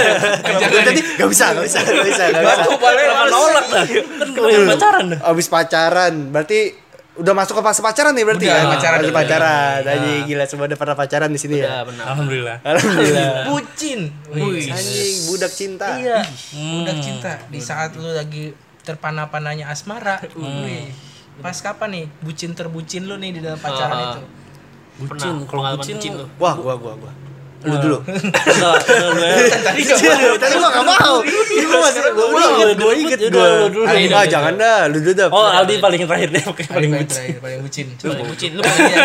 [0.89, 2.55] Tadi nggak bisa, nggak bisa, nggak bisa, nggak bisa.
[2.63, 3.85] Batu Kenapa nolak dah?
[3.85, 5.19] Kan gue yang pacaran dah.
[5.27, 6.61] Abis pacaran, berarti
[7.19, 8.67] udah masuk ke fase pacaran nih berarti Udah, kan?
[8.71, 9.19] pacaran Fase udah.
[9.19, 9.81] pacaran.
[9.83, 11.79] Aja gila semua udah pernah pacaran di sini Ya ya.
[11.83, 12.05] benar.
[12.09, 12.57] Alhamdulillah.
[12.63, 13.31] Alhamdulillah.
[13.45, 14.01] Bucin.
[14.31, 14.67] Wih.
[14.69, 15.87] Anjing, budak cinta.
[15.95, 16.19] Iya.
[16.55, 16.73] Hmm.
[16.79, 20.23] Budak cinta di saat lu lagi terpana-pananya asmara.
[20.33, 20.89] Wih.
[21.39, 24.07] Pas kapan nih bucin terbucin lu nih di dalam pacaran Ah.
[24.09, 24.23] itu?
[24.99, 26.27] Bucin, Pernah kalau pengalaman bucin bucin lu.
[26.37, 27.13] Wah, gua gua gua.
[27.59, 27.99] Lu dulu.
[28.07, 29.35] Enggak, enggak, lu ya.
[29.67, 29.99] Tadi enggak
[30.39, 31.15] Tadi gua gak mau.
[31.27, 33.49] Ini gua masih gua inget, gua inget gua.
[33.67, 34.15] udah, udah.
[34.15, 35.29] Ah, jangan dah, lu dulu dah.
[35.35, 37.09] Oh, Aldi paling terakhir deh, paling paling bucin.
[37.11, 37.87] terakhir, paling bucin.
[37.99, 38.51] Paling bucin.
[38.55, 39.05] Lu Iya, paling iya,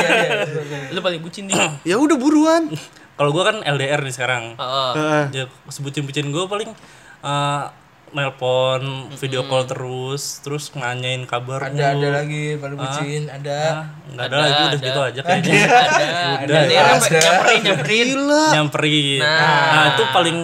[0.61, 0.89] iya.
[0.93, 1.53] lu paling bucin di.
[1.89, 2.69] Ya udah buruan.
[3.17, 4.43] Kalau gua kan LDR nih sekarang.
[5.33, 6.69] Ya, sebucin-bucin gue paling
[8.13, 13.89] nelpon, video call terus, terus nanyain kabar Ada ada lagi paling bucin, ada.
[14.13, 14.77] Nggak ada, Ada, lagi, udah ada.
[14.77, 15.53] segitu aja kayaknya.
[15.73, 16.05] Ada.
[16.45, 16.65] Udah, Ada.
[16.69, 17.19] Ada.
[17.19, 18.07] Nyamperin, nyamperin.
[18.07, 18.43] Gila.
[18.53, 19.19] Nyamperin.
[19.19, 19.69] Nah.
[19.73, 20.37] Nah, itu paling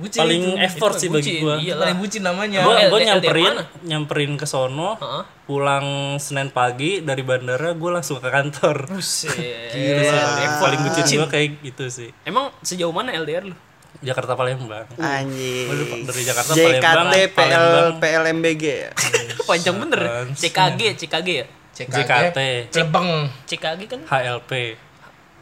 [0.00, 0.64] Bucin paling itu.
[0.64, 1.54] effort Itu sih bagi bucin, gua.
[1.60, 2.60] Iya Paling bucin namanya.
[2.64, 3.54] Gua LDR gua nyamperin,
[3.84, 4.96] nyamperin ke sono.
[4.96, 5.22] Heeh.
[5.44, 8.88] Pulang Senin pagi dari bandara gue langsung ke kantor.
[8.88, 9.34] Buset.
[9.76, 10.20] Gitu sih.
[10.40, 12.08] Yang paling bucin gue kayak gitu sih.
[12.24, 13.56] Emang sejauh mana LDR lu?
[14.00, 14.88] Jakarta Palembang.
[14.96, 15.68] Anjing.
[16.08, 18.00] Dari Jakarta JKT Palembang, PL Palembang.
[18.00, 18.90] PLMBG ya.
[19.48, 20.00] Panjang bener.
[20.32, 21.46] CKG, CKG ya?
[21.76, 22.38] JKT.
[22.72, 23.28] Celebeng.
[23.44, 24.52] CKG kan HLP.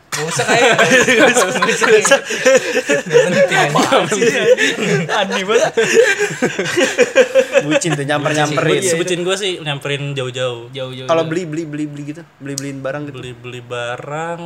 [0.09, 0.75] Gak usah kayak.
[5.23, 5.73] aneh banget.
[7.63, 8.83] Bucin tuh nyamper-nyamperin.
[8.83, 10.75] Sebutin gue sih nyamperin jauh-jauh.
[10.75, 11.07] Jauh-jauh.
[11.07, 13.23] Kalau beli beli beli beli gitu, beli beliin barang gitu.
[13.23, 14.43] beli beli barang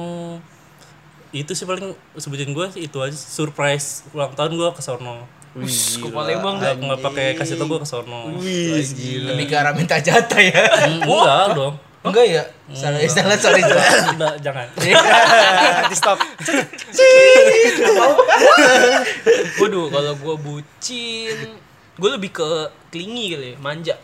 [1.33, 6.01] itu sih paling sebutin gue sih itu aja surprise ulang tahun gue ke sono Us,
[6.01, 9.37] ke Palembang nggak nggak pakai kasih tau gue ke sono Wih, gila.
[9.37, 10.65] Lebih ke arah minta jatah ya.
[10.65, 12.43] Hmm, enggak dong Enggak ya?
[12.75, 13.63] Salah salah sorry.
[13.63, 13.79] sorry.
[14.19, 16.19] Enggak, jangan Di stop.
[19.63, 21.39] Waduh, kalau gua bucin,
[21.95, 22.49] gua lebih ke
[22.91, 23.95] klingi kali ya, manja.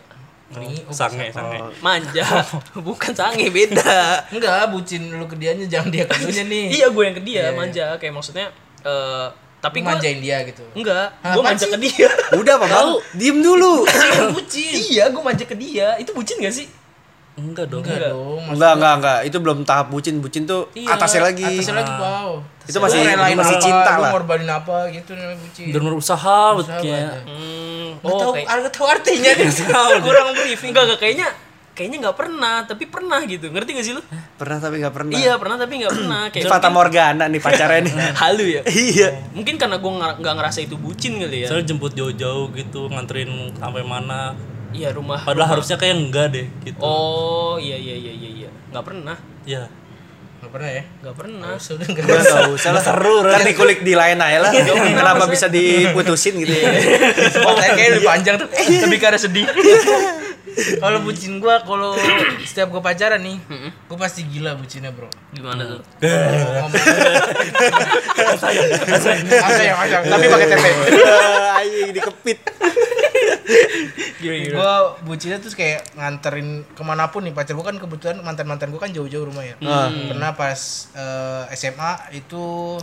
[0.49, 2.25] Klingi, oh, sange sange Manja,
[2.81, 4.25] bukan sange beda.
[4.27, 6.65] Enggak, bucin lu ke dianya jangan dia ke lu nya nih.
[6.71, 7.53] iya, gue yang ke dia Iya, iya.
[7.53, 8.49] manja, kayak maksudnya
[8.81, 9.27] eh
[9.59, 10.63] tapi gua manjain dia gitu.
[10.71, 11.69] enggak, apaan manja sih?
[11.69, 12.09] ke dia.
[12.41, 12.87] Udah apa bang?
[13.13, 13.83] Diem dulu.
[14.35, 14.73] bucin.
[14.73, 15.93] iya, gua manja ke dia.
[15.95, 16.67] Itu bucin gak sih?
[17.37, 18.35] enggak dong Enggak dong.
[18.37, 19.19] maksud- Enggak enggak enggak.
[19.23, 20.19] Itu belum tahap bucin.
[20.19, 21.45] Bucin tuh Iya, atasnya lagi.
[21.45, 22.31] Atasnya lagi wow.
[22.61, 22.99] Itu masih-
[23.33, 24.11] masih cinta lah.
[24.11, 25.71] ngorbanin apa gitu namanya bucin.
[25.71, 26.39] bener usaha.
[26.51, 26.83] Hmm, Nggak
[28.03, 29.47] oh, tahu, kayak nggak tahu artinya nih.
[30.05, 30.69] kurang briefing.
[30.71, 31.27] Enggak, enggak kayaknya
[31.71, 33.47] kayaknya nggak pernah, tapi pernah gitu.
[33.47, 34.03] Ngerti gak sih lu?
[34.35, 35.15] Pernah tapi enggak pernah.
[35.15, 36.21] Iya, pernah tapi nggak pernah.
[36.35, 37.93] Kayak Fata Morgana nih pacarnya nih.
[38.19, 38.61] halu ya.
[38.67, 39.07] Iya.
[39.31, 41.47] Mungkin karena gue nggak ngerasa itu bucin kali ya.
[41.47, 44.35] soalnya jemput jauh-jauh gitu nganterin sampai mana
[44.69, 45.23] Iya rumah.
[45.23, 48.49] padahal harusnya kayak enggak deh gitu Oh iya iya iya iya iya.
[48.69, 49.17] Nggak pernah.
[49.41, 49.65] ya
[50.39, 50.83] Enggak pernah ya?
[51.03, 51.51] Nggak pernah.
[51.59, 52.79] Sudah Udah enggak usah lah.
[52.79, 53.27] Seru.
[53.27, 54.51] Nanti kulik di lain aja lah.
[55.03, 56.71] Kenapa bisa diputusin gitu ya.
[57.49, 58.47] Oh, kayaknya lebih panjang tuh.
[58.47, 59.43] Lebih ke arah sedih.
[60.83, 61.95] kalau bucin gua kalau
[62.43, 63.35] setiap gua pacaran nih,
[63.91, 65.11] gua pasti gila bucinnya, Bro.
[65.35, 65.79] Gimana tuh?
[69.27, 70.65] Ada yang ada, tapi pakai TP.
[71.59, 72.39] Anjing dikepit.
[74.53, 78.69] Gua bucinnya tuh kayak nganterin ke mana pun nih pacar gua kan kebetulan mantan mantan
[78.69, 79.55] gua kan jauh-jauh rumah ya.
[79.59, 80.59] Pernah pas
[80.93, 82.77] eh, SMA itu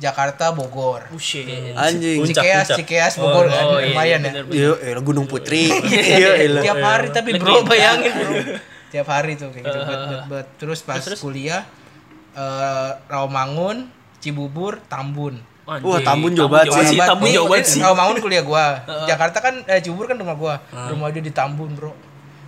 [0.00, 1.04] Jakarta Bogor.
[1.12, 1.76] Buset.
[1.76, 2.24] Anjing.
[2.24, 2.72] Cikeas.
[2.72, 4.32] Cikeas Bogor kan, Oh, iya, lumayan ya.
[4.32, 4.74] bener, bener.
[4.80, 5.68] Iya, Gunung Putri.
[6.16, 6.64] Iya.
[6.64, 8.32] Tiap hari tapi bro bayangin bro.
[8.92, 9.78] Tiap hari tuh kayak gitu.
[9.86, 10.46] bet, bet, bet.
[10.58, 11.62] Terus pas kuliah
[12.34, 13.86] eh Rawamangun,
[14.18, 15.38] Cibubur, Tambun.
[15.70, 16.98] Anjing, Wah, Tambun jauh banget sih.
[16.98, 17.80] Tambun jauh banget sih.
[17.86, 18.82] Oh, Maun kuliah gua.
[19.06, 20.54] Jakarta kan eh Cibubur kan rumah gua.
[20.68, 21.94] Rumah dia di Tambun, Bro.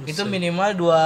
[0.02, 1.02] Itu minimal dua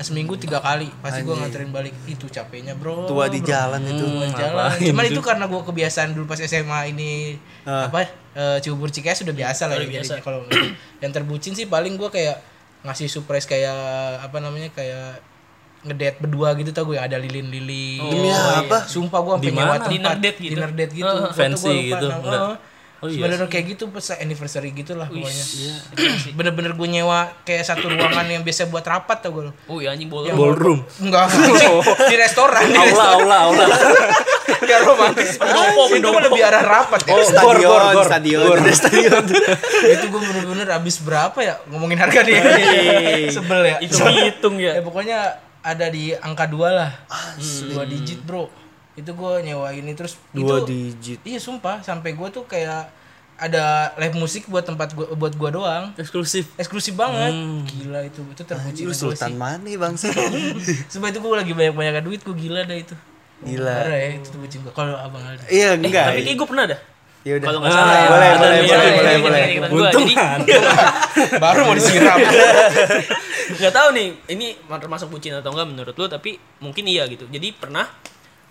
[0.00, 3.48] seminggu tiga kali pasti gua nganterin balik itu capeknya bro Tua di bro.
[3.52, 4.04] jalan itu.
[4.08, 7.36] Di jalan cuman itu karena gua kebiasaan dulu pas SMA ini
[7.68, 10.24] apa eh, Cibubur Cikeas sudah biasa lah ya biasa.
[10.24, 10.48] kalau
[11.04, 12.40] yang terbucin sih paling gua kayak
[12.88, 13.76] ngasih surprise kayak
[14.24, 15.20] apa namanya kayak
[15.88, 18.84] ngedate berdua gitu tau gue ada lilin-lilin Demi apa?
[18.84, 20.52] sumpah gua Di sampai nyewa tempat Dinner date gitu?
[20.52, 22.40] dinner date gitu gua Fancy lupa gitu, enggak?
[22.44, 22.56] Heeh.
[22.98, 25.44] Oh iya Sebenarnya kayak gitu pas anniversary gitu lah pokoknya.
[25.54, 25.74] Iya.
[26.34, 29.54] Bener-bener gue nyewa kayak satu ruangan yang biasa buat rapat tau gue.
[29.70, 30.34] Oh iya anjing bolong.
[30.34, 30.82] Ballroom.
[30.98, 31.30] Enggak,
[32.10, 33.14] di restoran, di Aula, restoran.
[33.22, 33.64] aula, aula.
[34.66, 35.38] Biar romantis.
[35.94, 37.14] Itu mah lebih arah rapat ya.
[37.14, 38.06] Oh, stadion, gor, gor.
[38.10, 38.42] stadion.
[38.42, 38.58] Gor.
[38.66, 39.22] Stadion.
[39.94, 42.34] itu gue bener-bener habis berapa ya ngomongin harga nih.
[43.30, 43.76] Sebel ya.
[43.78, 44.74] Itu hitung ya.
[44.74, 45.18] Ya pokoknya
[45.62, 46.90] ada di angka dua lah.
[47.70, 48.48] Dua digit bro.
[48.98, 51.18] Itu gue nyewa ini terus Dua itu, digit.
[51.22, 52.98] Iya sumpah sampai gue tuh kayak
[53.38, 55.84] ada live musik buat tempat gua buat gua doang.
[55.94, 56.50] Eksklusif.
[56.58, 57.30] Eksklusif banget.
[57.70, 58.20] Gila itu.
[58.34, 59.94] Itu terpuji Lu gua sultan mana bang?
[60.92, 62.98] Sumpah itu gue lagi banyak-banyak duit gue gila dah itu.
[63.46, 63.74] Gila.
[63.86, 64.72] Parah ya itu terpuji gue.
[64.74, 65.46] Kalau Abang Aldi.
[65.54, 66.06] Iya enggak.
[66.10, 66.80] Tapi kayak gue pernah dah.
[67.22, 67.46] Ya udah.
[67.46, 68.08] Kalau nggak salah ya.
[68.10, 69.42] boleh, Ada boleh, boleh, boleh, boleh.
[69.70, 69.88] gua.
[69.90, 70.06] Untung
[71.42, 72.18] Baru mau disiram.
[73.56, 77.24] nggak tahu nih ini termasuk bucin atau enggak menurut lu tapi mungkin iya gitu.
[77.28, 77.88] Jadi pernah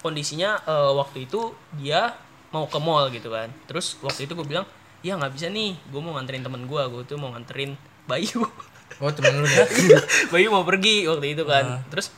[0.01, 2.15] kondisinya eh, waktu itu dia
[2.49, 3.51] mau ke mall gitu kan.
[3.69, 4.65] Terus waktu itu gue bilang
[5.05, 8.41] ya nggak bisa nih gue mau nganterin temen gue gue tuh mau nganterin Bayu.
[8.97, 9.67] Oh temen lu ya.
[10.33, 11.85] Bayu mau pergi waktu itu kan.
[11.91, 12.09] Terus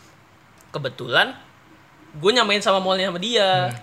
[0.72, 1.36] kebetulan
[2.16, 3.74] gue nyamain sama mallnya sama dia.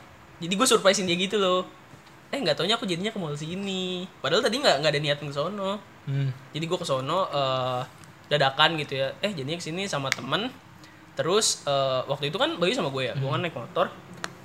[0.40, 1.68] Jadi gue surprisein dia gitu loh.
[2.32, 4.09] Eh nggak taunya aku jadinya ke mall sini.
[4.22, 5.76] Padahal tadi nggak nggak ada niatan ke sono.
[6.06, 6.30] Hmm.
[6.54, 7.82] jadi gue ke sono eh,
[8.33, 9.09] dadakan gitu ya.
[9.23, 10.51] Eh jadinya ke sini sama temen.
[11.17, 13.89] Terus eh, waktu itu kan Bayu sama gue ya gue kan naik motor.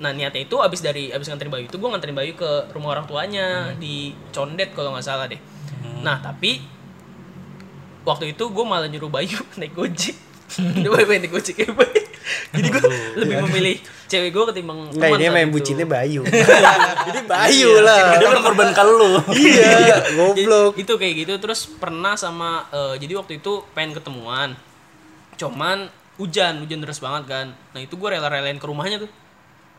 [0.01, 3.05] Nah niatnya itu abis dari abis nganterin Bayu itu gue nganterin Bayu ke rumah orang
[3.05, 5.39] tuanya di Condet kalau nggak salah deh.
[6.01, 6.63] Nah tapi
[8.01, 10.30] waktu itu gue malah nyuruh Bayu naik gojek
[10.91, 12.03] Bayu pengen naik gojek ya Bayu
[12.51, 12.83] jadi gue
[13.17, 13.75] lebih memilih
[14.11, 16.21] cewek gue ketimbang Enggak teman ini saat main bucinnya Bayu.
[17.07, 18.19] Jadi Bayu lah.
[18.19, 19.11] Dia mengorbankan lu.
[19.31, 20.71] Iya, goblok.
[20.75, 24.59] itu kayak gitu terus pernah sama eh, jadi waktu itu pengen ketemuan
[25.39, 25.89] cuman
[26.21, 29.09] hujan hujan deras banget kan nah itu gue rela-relain ke rumahnya tuh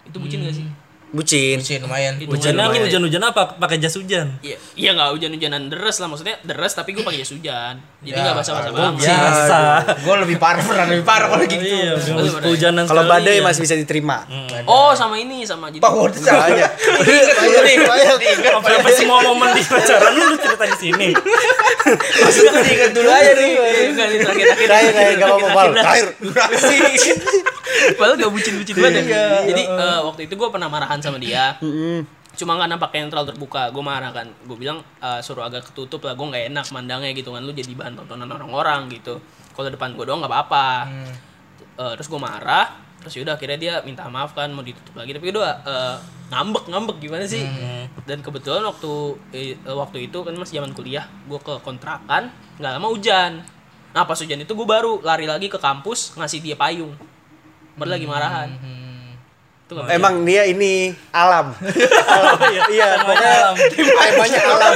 [0.02, 0.66] itu bucin gak sih
[1.12, 1.60] Bucin.
[1.60, 2.16] Sih lumayan.
[2.16, 2.82] Hujannya lumayan.
[2.88, 3.60] hujan-hujan apa?
[3.60, 4.40] Pakai jas hujan.
[4.40, 8.34] iya iya nggak hujan-hujanan deras lah maksudnya deras tapi gue pakai jas hujan jadi nggak
[8.40, 9.60] basah-basah gua banget Biasa.
[10.02, 11.62] Gue lebih parah, pernah lebih parah kalau gitu.
[11.62, 12.48] Iya, Bener-bener.
[12.48, 13.42] hujanan Kalau badai ya.
[13.44, 14.24] masih bisa diterima.
[14.64, 16.66] oh sama ini sama jadi Pak Word Soalnya.
[18.56, 21.08] Apa apa semua momen di pacaran lu cerita di sini.
[22.22, 23.50] Maksudnya diingat dulu aja nih.
[23.52, 24.08] Iya, kan.
[24.12, 26.06] Terakhir, terakhir, gak apa-apa, Terakhir.
[27.98, 29.24] Padahal gak bucin-bucin banget ya.
[29.46, 31.58] Jadi eh, waktu itu gue pernah marahan sama dia.
[32.32, 34.24] Cuma karena pakai yang terlalu terbuka, gue marah kan.
[34.48, 37.44] Gue bilang eh, suruh agak ketutup lah, gue nggak enak mandangnya gitu kan.
[37.44, 39.20] Lu jadi bahan tontonan orang-orang gitu.
[39.52, 40.88] Kalau depan gue doang nggak apa-apa.
[41.76, 42.72] Eh, terus gue marah.
[43.02, 45.12] Terus yaudah akhirnya dia minta maaf kan mau ditutup lagi.
[45.12, 45.96] Tapi udah eh,
[46.32, 47.44] ngambek ngambek gimana sih?
[48.08, 48.92] Dan kebetulan waktu
[49.36, 53.44] eh, waktu itu kan masih zaman kuliah, gue ke kontrakan nggak lama hujan.
[53.92, 56.96] Nah pas hujan itu gue baru lari lagi ke kampus ngasih dia payung.
[57.76, 58.48] Baru lagi marahan.
[59.72, 61.56] Itu Emang dia ini alam.
[62.16, 62.36] alam.
[62.68, 63.32] Iya, pokoknya
[63.80, 64.74] temanya alam.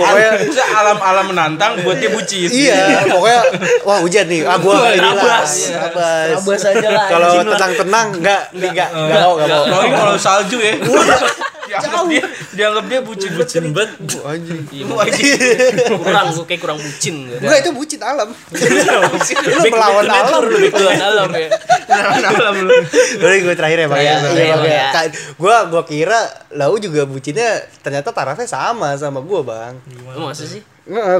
[0.00, 2.48] pokoknya Bisa alam-alam menantang buat dia bucin.
[2.48, 3.40] iya, pokoknya
[3.84, 4.48] wah hujan nih.
[4.48, 5.20] Ah gua ini lah.
[5.20, 5.52] Rabas.
[5.68, 6.28] Rabas.
[6.40, 9.80] Rabas aja lah, Kalau tenang-tenang enggak enggak enggak mau enggak mau.
[9.84, 10.74] Kalau salju ya.
[11.68, 12.24] dianggap dia
[12.56, 13.90] dianggap dia bucin Bucin banget.
[14.18, 14.64] Oh, anjing.
[14.72, 15.12] Iya, mungkin
[16.00, 17.38] kurang gue kayak kurang bucin gitu.
[17.44, 18.28] Enggak itu bucin alam.
[18.32, 20.42] Lu melawan alam.
[20.48, 21.48] Lebih keluar dalam ya.
[22.32, 22.72] alam lu.
[23.20, 24.00] Udah gue terakhir ya Bang.
[24.00, 24.30] Iya, ya.
[24.34, 25.02] iya, ya.
[25.38, 26.18] Gua gua kira
[26.56, 29.74] Lau juga bucinnya ternyata tarafnya sama sama gua, Bang.
[30.16, 30.64] Lu masa sih?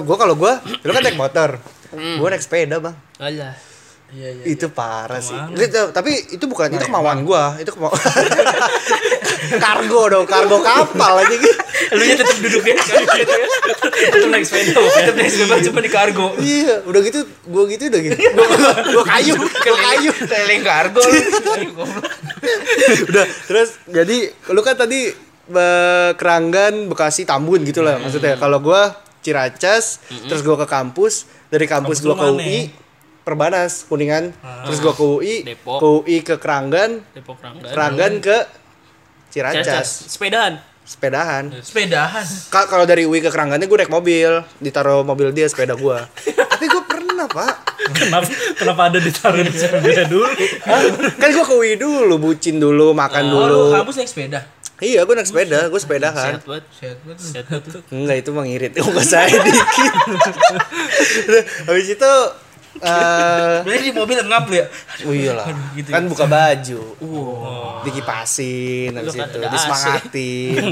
[0.05, 1.61] Gua kalau gua lu kan naik motor.
[1.93, 2.97] Gua naik sepeda, Bang.
[3.21, 3.55] Alah.
[4.09, 4.44] Iya iya.
[4.47, 5.37] Itu parah sih.
[5.53, 7.92] Itu- tapi itu bukan itu kemauan gua, itu kemauan.
[9.59, 11.53] kargo dong, kargo kapal aja gitu.
[11.90, 12.77] Lu nya tetap duduk dia
[14.11, 14.77] Itu naik sepeda.
[14.77, 16.27] Tetap naik sepeda cuma di kargo.
[16.37, 18.16] Iya, udah gitu gua gitu udah gitu.
[18.16, 20.11] Gua, gua, gua kayu, gua kayu.
[20.14, 21.05] Keliling kargo.
[23.05, 24.18] udah, terus jadi
[24.49, 25.12] lu kan tadi
[25.44, 28.37] be- Keranggan, Bekasi, Tambun gitu lah maksudnya.
[28.37, 32.27] Kalau gua Ciracas, terus gua ke kampus, dari kampus, Kampus gua ke?
[32.35, 32.59] UI,
[33.29, 34.33] Perbanas, Kuningan,
[34.64, 35.77] terus gua ke UI, Depok.
[35.77, 37.69] ke UI ke Keranggan, Depok Rangga.
[37.69, 38.37] Keranggan ke
[39.29, 39.61] Ciracas.
[39.61, 40.53] Ciracas, Sepedaan.
[40.83, 41.45] sepedahan.
[41.55, 42.25] Sepedahan.
[42.49, 46.09] Ka- kalau dari UI ke Keranggannya gue naik mobil, ditaruh mobil dia sepeda gua.
[46.49, 47.55] Tapi gue pernah pak
[47.91, 50.27] kenapa kenapa ada ditaruh di sepeda dulu
[51.14, 54.41] kan gua ke UI dulu bucin dulu makan Oh, lu dulu kampus naik sepeda.
[54.79, 57.19] iya gua naik sepeda gua sepedahan sehat banget Sehat banget.
[57.21, 59.93] sehat banget enggak itu mengirit oh saya dikit
[61.67, 62.12] habis itu
[62.83, 64.67] eh Berarti di mobil ngap lu ya.
[65.07, 70.62] Oh iyalah, gitu kan buka baju, uh, dikipasin, habis kan itu disemangatin.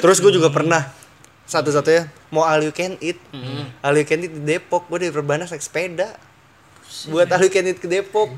[0.00, 0.86] Terus gue juga pernah
[1.50, 3.18] satu-satunya mau all you can eat,
[3.82, 6.14] all you can eat di Depok, gue dari Perbanas naik sepeda,
[7.06, 8.34] buat eat ke Depok.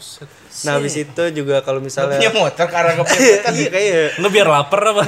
[0.69, 4.49] Nah habis itu juga kalau misalnya, Punya motor ke arah ke iya kayak nggak biar
[4.53, 5.03] lapar apa?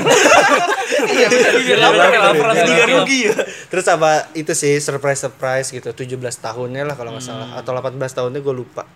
[1.05, 1.27] Iya,
[1.69, 3.21] biar lapar, lapar, Jadi rugi.
[3.29, 3.37] Ya.
[3.69, 7.49] Terus apa itu sih surprise surprise gitu 17 tahunnya lah kalau nggak salah.
[7.61, 8.89] Atau 18 tahunnya gue lupa.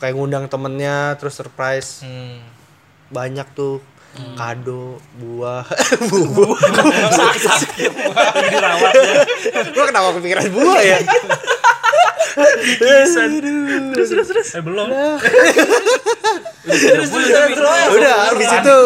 [0.00, 2.00] Kayak ngundang temennya terus surprise.
[2.00, 2.40] Hmm.
[3.10, 3.82] banyak tuh.
[4.34, 5.66] Kado buah.
[6.10, 6.58] Buah.
[8.42, 9.14] Dirawat ya.
[9.70, 10.98] Gua kenapa kepikiran buah ya
[13.94, 14.88] terus terus terus eh belum.
[17.94, 18.76] Udah habis itu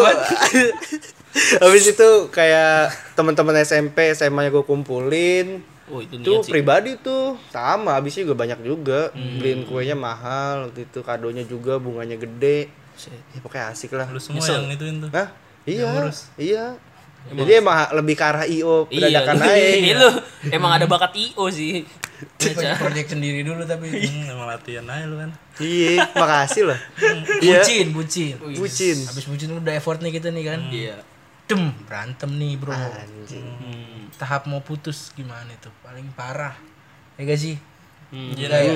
[1.59, 5.61] habis itu kayak teman-teman SMP SMA nya gue kumpulin.
[5.85, 6.49] Oh itu tuh sih.
[6.49, 7.93] pribadi tuh sama.
[7.93, 9.13] Habisnya juga banyak juga.
[9.13, 12.73] Beliin kuenya mahal waktu itu kadonya juga bunganya gede.
[13.35, 14.09] Ya pokoknya asik lah.
[14.09, 14.65] Lu semua Nyesel.
[14.65, 15.09] yang ituin tuh.
[15.13, 15.29] Hah?
[15.65, 16.29] Iya, ngurus.
[17.25, 17.37] Iya.
[17.41, 19.93] Jadi emang lebih ke arah IO iya pendadakan lu, aja.
[19.97, 20.09] lu
[20.49, 21.81] emang ada bakat IO sih
[22.35, 23.91] Punya project sendiri dulu tapi.
[23.91, 26.79] hmm, emang latihan aja lu kan Iya, makasih lah.
[27.43, 27.63] Iya.
[27.63, 28.33] Bucin, bucin.
[28.39, 28.97] Bucin.
[29.07, 30.59] Habis bucin udah effort nih kita nih kan.
[30.67, 30.95] iya
[31.45, 32.73] Dem, berantem nih, Bro.
[32.73, 33.45] Anjing.
[33.45, 34.09] Hmm.
[34.17, 35.69] Tahap mau putus gimana itu?
[35.79, 36.57] Paling parah.
[37.15, 37.55] Ya gak sih?
[38.09, 38.33] Hmm.
[38.33, 38.73] Enggak ya?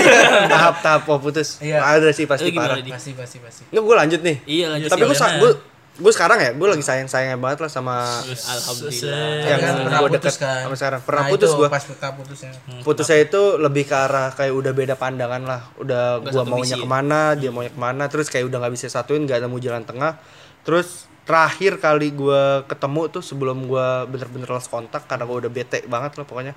[0.52, 1.60] Tahap-tahap mau putus.
[1.60, 1.82] Iya.
[1.82, 2.86] Ada sih pasti Lu gimana, parah.
[2.90, 3.62] Pasti, pasti, pasti.
[3.68, 4.36] Nggak, gue lanjut nih.
[4.46, 5.52] iya lanjut Tapi gue
[5.96, 10.36] gue sekarang ya, gue lagi sayang-sayangnya banget lah sama alhamdulillah yang kan pernah gue putus
[10.36, 10.60] deket kan.
[10.62, 11.00] sama sekarang.
[11.02, 11.68] Pernah Nah, putus gue.
[11.68, 12.50] Pas putusnya.
[12.82, 15.60] Putusnya itu lebih ke arah kayak udah beda pandangan lah.
[15.76, 16.78] Udah gua satu maunya visi ya?
[16.78, 18.04] ke mana, dia maunya ke mana.
[18.06, 20.20] Terus kayak udah nggak bisa satuin, nggak nemu jalan tengah.
[20.62, 20.88] Terus
[21.24, 26.12] terakhir kali gua ketemu tuh sebelum gua bener-bener lost kontak karena gua udah bete banget
[26.14, 26.52] lah pokoknya.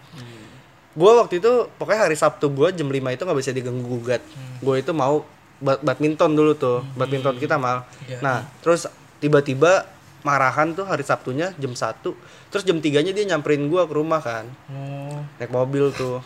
[0.91, 4.19] Gua waktu itu pokoknya hari Sabtu gua jam 5 itu nggak bisa diganggu gugat.
[4.59, 5.23] Gua itu mau
[5.57, 7.87] bad- badminton dulu tuh, badminton kita mal.
[8.03, 8.19] Iya.
[8.19, 8.83] Nah, terus
[9.19, 9.87] tiba-tiba
[10.23, 12.03] marahan tuh hari Sabtunya jam 1
[12.51, 14.49] Terus jam 3-nya dia nyamperin gua ke rumah kan.
[14.67, 15.21] Oh.
[15.37, 16.19] naik mobil tuh.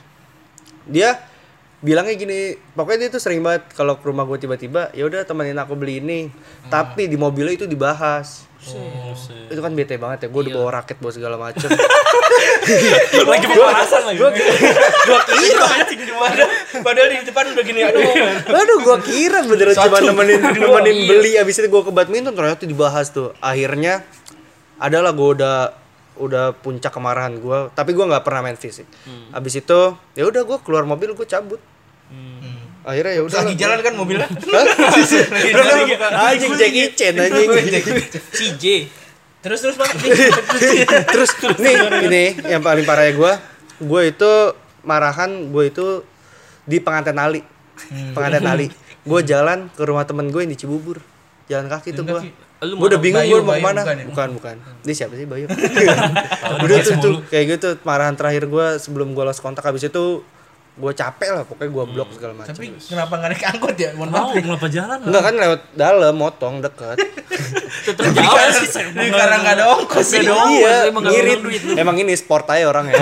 [0.87, 1.19] Dia
[1.83, 5.59] bilangnya gini pokoknya dia tuh sering banget kalau ke rumah gue tiba-tiba ya udah temenin
[5.59, 6.31] aku beli ini.
[6.71, 9.51] Tapi di mobilnya itu dibahas Buset.
[9.51, 11.67] itu kan bete banget ya gue udah bawa raket bawa segala macem.
[13.33, 14.19] Lagi pemanasan lagi.
[16.79, 18.01] Padahal di depan udah gini aduh.
[18.55, 23.11] aduh gue kira beneran cuma nemenin nemenin beli abis itu gue ke badminton ternyata dibahas
[23.11, 23.35] tuh.
[23.43, 24.07] Akhirnya
[24.79, 25.57] adalah gue udah
[26.13, 28.87] udah puncak kemarahan gue tapi gue nggak pernah main fisik.
[29.35, 29.79] Abis itu
[30.15, 31.59] ya udah gue keluar mobil gue cabut
[32.83, 34.27] akhirnya ya udah Lagi jalan kan mobilnya?
[36.27, 36.51] anjing.
[36.59, 37.47] Jackie Chan anjing
[38.35, 38.65] CJ
[39.43, 39.91] Terus terus Bang.
[41.13, 41.75] terus nih
[42.07, 43.33] ini yang paling parah ya gue
[43.83, 44.31] gue itu
[44.87, 45.99] marahan gue itu
[46.63, 47.43] di pengantin Ali.
[48.15, 48.67] Pengantin Ali.
[49.03, 51.03] Gue jalan ke rumah temen gue yang di Cibubur.
[51.51, 52.31] Jalan kaki tuh gue
[52.63, 53.83] gue udah bingung gue mau ke mana?
[53.83, 54.05] bukan ya?
[54.07, 54.55] bukan bukan.
[54.87, 55.51] Dia siapa sih Bayu?
[56.63, 57.15] Udah tuh, tuh.
[57.27, 59.67] kayak gitu marahan terakhir gue sebelum gue lost kontak.
[59.67, 60.23] Habis itu
[60.73, 63.89] gue capek lah pokoknya gue blok segala macam Tapi kenapa nggak naik angkot ya?
[63.93, 64.17] Mohon maaf.
[64.17, 66.97] mau kenapa jalan enggak kan lewat dalam motong deket.
[67.85, 70.21] Tetep jauh sih Di karena nggak ada ongkos ya.
[70.49, 71.39] iya emang nggak ngirit.
[71.77, 72.97] emang ini sport aja orang ya.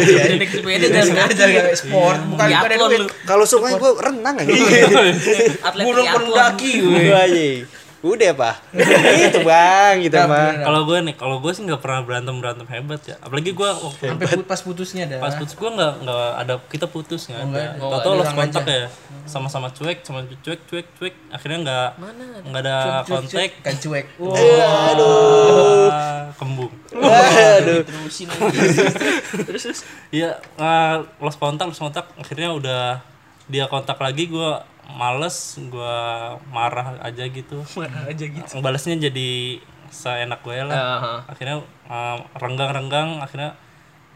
[0.00, 3.00] Jadi naik sepeda jalan kaki Jaga sport, bukan bukan ada duit.
[3.28, 4.52] kalau suka gue renang aja.
[5.68, 6.72] Atlet Gunung pendaki.
[6.80, 7.20] Iya.
[8.00, 8.54] Udah pak,
[9.20, 10.50] itu bang, gitu Nah, mah.
[10.58, 13.14] kalau gue nih kalau gue sih nggak pernah berantem berantem hebat ya.
[13.18, 15.18] Apalagi gue waktu Sampai put- pas putusnya dah.
[15.18, 17.60] pas putus gue nggak nggak ada kita putus nggak Oh, ada.
[17.60, 17.70] ada.
[17.78, 18.74] Oh, tau tau ada lost kontak aja.
[18.74, 18.86] ya.
[19.22, 21.12] Sama-sama cuek sama cuek cuek cuek.
[21.28, 21.88] Akhirnya nggak
[22.46, 24.04] nggak ada kontak kan cuek.
[24.16, 24.34] Wah,
[26.34, 26.72] kembung.
[26.90, 28.58] Aduh, Terusin lagi.
[29.44, 29.80] terus terus.
[30.10, 32.06] Iya, eh, lost kontak, lost kontak.
[32.16, 32.82] Akhirnya udah
[33.50, 34.50] dia kontak lagi, gue
[34.94, 35.96] males, gue
[36.50, 37.66] marah aja gitu.
[37.78, 38.62] Mana aja gitu.
[38.62, 39.58] Balasnya jadi
[39.90, 40.78] seenak gue lah.
[40.78, 41.14] Aha.
[41.26, 41.60] Akhirnya
[41.90, 43.58] eh, renggang-renggang, akhirnya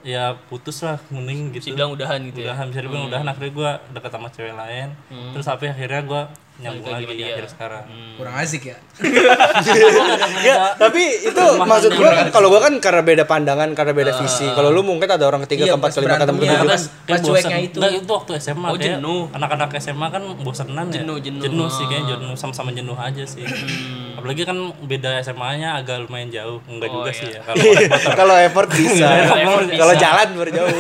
[0.04, 1.76] ya putus lah, mending Bisa gitu.
[1.80, 2.52] bilang udahan gitu ya.
[2.54, 3.26] Udahan, bisa dibilang udahan.
[3.26, 4.88] Akhirnya gue deket sama cewek lain.
[5.34, 6.22] Terus tapi akhirnya gue
[6.54, 7.34] nyambung lagi dia.
[7.34, 7.82] akhir sekarang.
[8.14, 8.78] Kurang asik ya.
[10.46, 14.46] ya, tapi itu maksud gua kan kalau gua kan karena beda pandangan, karena beda visi.
[14.48, 16.68] Kalau lu mungkin ada orang ketiga, Iya, keempat, kelima, berantemnya ketujuh.
[16.68, 17.04] pas- kan.
[17.04, 17.76] pas cueknya itu.
[17.76, 19.22] Nggak, itu waktu SMA Oh, kayak jenuh.
[19.30, 21.66] anak-anak SMA kan bosenan ya Jenuh, jenuh.
[21.66, 23.42] sih kayak jenuh sama-sama jenuh aja sih
[24.14, 27.60] apalagi kan beda SMA-nya agak lumayan jauh enggak juga sih ya kalau
[28.14, 29.76] Kalau effort bisa, Kalau effort bisa.
[29.76, 30.76] kalau jalan baru jauh.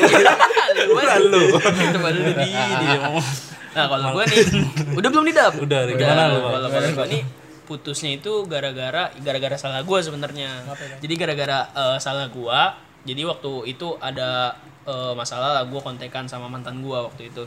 [0.86, 0.94] Lu
[1.28, 1.42] lu.
[1.90, 3.53] Teman lu di di.
[3.74, 4.38] Nah, kalau gue nih
[4.98, 5.54] udah belum nih dap?
[5.58, 6.52] Udah, gimana lu, Bang?
[6.62, 7.22] Kalau gue nih
[7.64, 10.62] putusnya itu gara-gara gara-gara salah gue sebenarnya.
[11.02, 12.60] Jadi gara-gara eh, salah gue.
[13.04, 14.54] Jadi waktu itu ada
[14.86, 17.44] eh, masalah lah gue kontekan sama mantan gue waktu itu.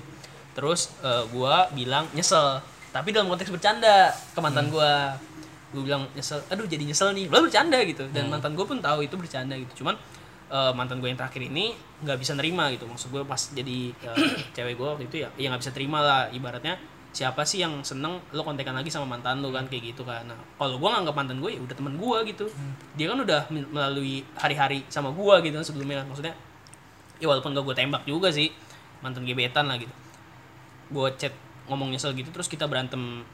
[0.52, 2.60] Terus eh, gue bilang nyesel,
[2.92, 4.92] tapi dalam konteks bercanda ke mantan gue.
[5.68, 7.32] Gue bilang nyesel, aduh jadi nyesel nih.
[7.32, 8.04] Lalu bercanda gitu.
[8.12, 9.84] Dan mantan gue pun tahu itu bercanda gitu.
[9.84, 9.96] Cuman
[10.48, 12.88] eh, mantan gue yang terakhir ini nggak bisa nerima gitu.
[12.88, 14.18] Maksud gue pas jadi eh,
[14.56, 16.22] cewek gue waktu itu ya ya nggak bisa terima lah.
[16.32, 16.80] Ibaratnya
[17.16, 20.28] siapa sih yang seneng lo kontekan lagi sama mantan lo kan kayak gitu kan.
[20.28, 22.46] Nah kalau gue nganggap mantan gue ya udah temen gue gitu.
[22.96, 26.06] Dia kan udah mel- melalui hari-hari sama gue gitu kan sebelumnya.
[26.06, 26.36] Maksudnya
[27.18, 28.54] ya walaupun gak gue tembak juga sih
[29.02, 29.94] mantan gebetan lah gitu.
[30.94, 31.34] Gue chat
[31.68, 33.26] ngomong nyesel gitu terus kita berantem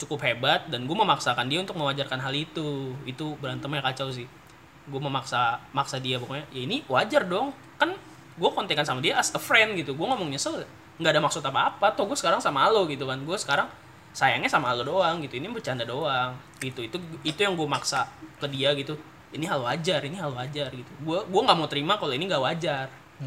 [0.00, 2.98] cukup hebat dan gue memaksakan dia untuk mewajarkan hal itu.
[3.06, 4.39] Itu berantemnya kacau sih
[4.88, 7.92] gue memaksa maksa dia pokoknya ya ini wajar dong kan
[8.40, 9.92] gue kontekan sama dia as a friend gitu.
[9.92, 10.64] Gue ngomong nyesel
[11.00, 13.20] nggak ada maksud apa apa toh gue sekarang sama lo gitu kan.
[13.20, 13.68] Gue sekarang
[14.16, 15.36] sayangnya sama lo doang gitu.
[15.36, 16.80] Ini bercanda doang gitu.
[16.80, 18.08] Itu itu yang gue maksa
[18.40, 18.96] ke dia gitu.
[19.30, 20.90] Ini hal wajar ini hal wajar gitu.
[21.04, 22.86] Gue gue nggak mau terima kalau ini nggak wajar.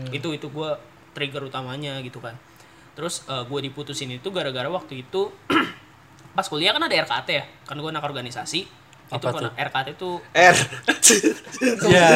[0.09, 0.69] Itu itu gue
[1.13, 2.33] trigger utamanya gitu kan.
[2.97, 5.29] Terus gue diputusin itu gara-gara waktu itu
[6.37, 8.65] pas kuliah kan ada RKT ya kan gue anak organisasi
[9.13, 9.51] Apa kan tuh?
[9.53, 10.55] RKT tuh R.
[11.85, 12.07] Ya.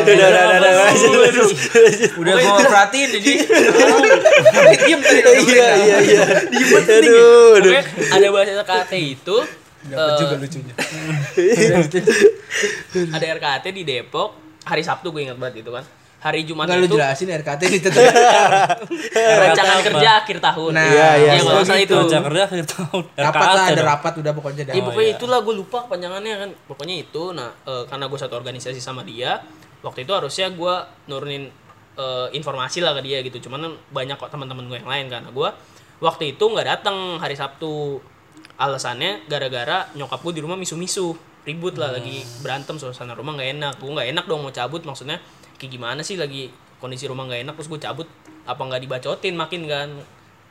[0.00, 0.72] Udah, udah, udah,
[1.28, 1.46] udah.
[2.16, 3.32] Udah gua perhatiin jadi
[4.80, 6.24] diam tadi Iya, iya, iya.
[6.24, 7.72] Aduh, Aduh, aduh.
[8.10, 9.36] ada bahasa RKT itu
[9.88, 10.74] dapat eh, juga lucunya.
[13.16, 14.30] ada RKT di Depok
[14.64, 15.84] hari Sabtu gue ingat banget itu kan
[16.18, 18.02] hari Jumat Enggak lu itu jelasin RKT ini tetap.
[19.38, 19.86] rancangan apa?
[19.86, 21.30] kerja akhir tahun Nah, Iya, iya.
[21.30, 23.02] Ya, kalau nggak salah itu Kerja kerja akhir tahun.
[23.14, 24.74] rapat lah ada rapat udah pokoknya dah.
[24.74, 25.18] Ya pokoknya iya.
[25.18, 26.50] itulah gue lupa panjangannya kan.
[26.66, 27.22] Pokoknya itu.
[27.30, 29.38] Nah, eh, karena gue satu organisasi sama dia,
[29.86, 30.74] waktu itu harusnya gue
[31.06, 31.46] nurunin
[31.98, 33.38] eh, informasi lah ke dia gitu.
[33.46, 35.48] Cuman banyak kok teman-teman gue yang lain karena gue
[36.02, 38.02] waktu itu nggak datang hari Sabtu.
[38.58, 41.14] Alasannya gara-gara nyokap gue di rumah misu-misu,
[41.46, 43.72] ribut lah lagi berantem suasana rumah nggak enak.
[43.78, 45.22] Gue nggak enak dong mau cabut maksudnya
[45.58, 46.14] kayak gimana sih?
[46.16, 46.48] Lagi
[46.78, 48.08] kondisi rumah nggak enak terus gue cabut
[48.46, 49.34] apa nggak dibacotin?
[49.34, 49.88] Makin kan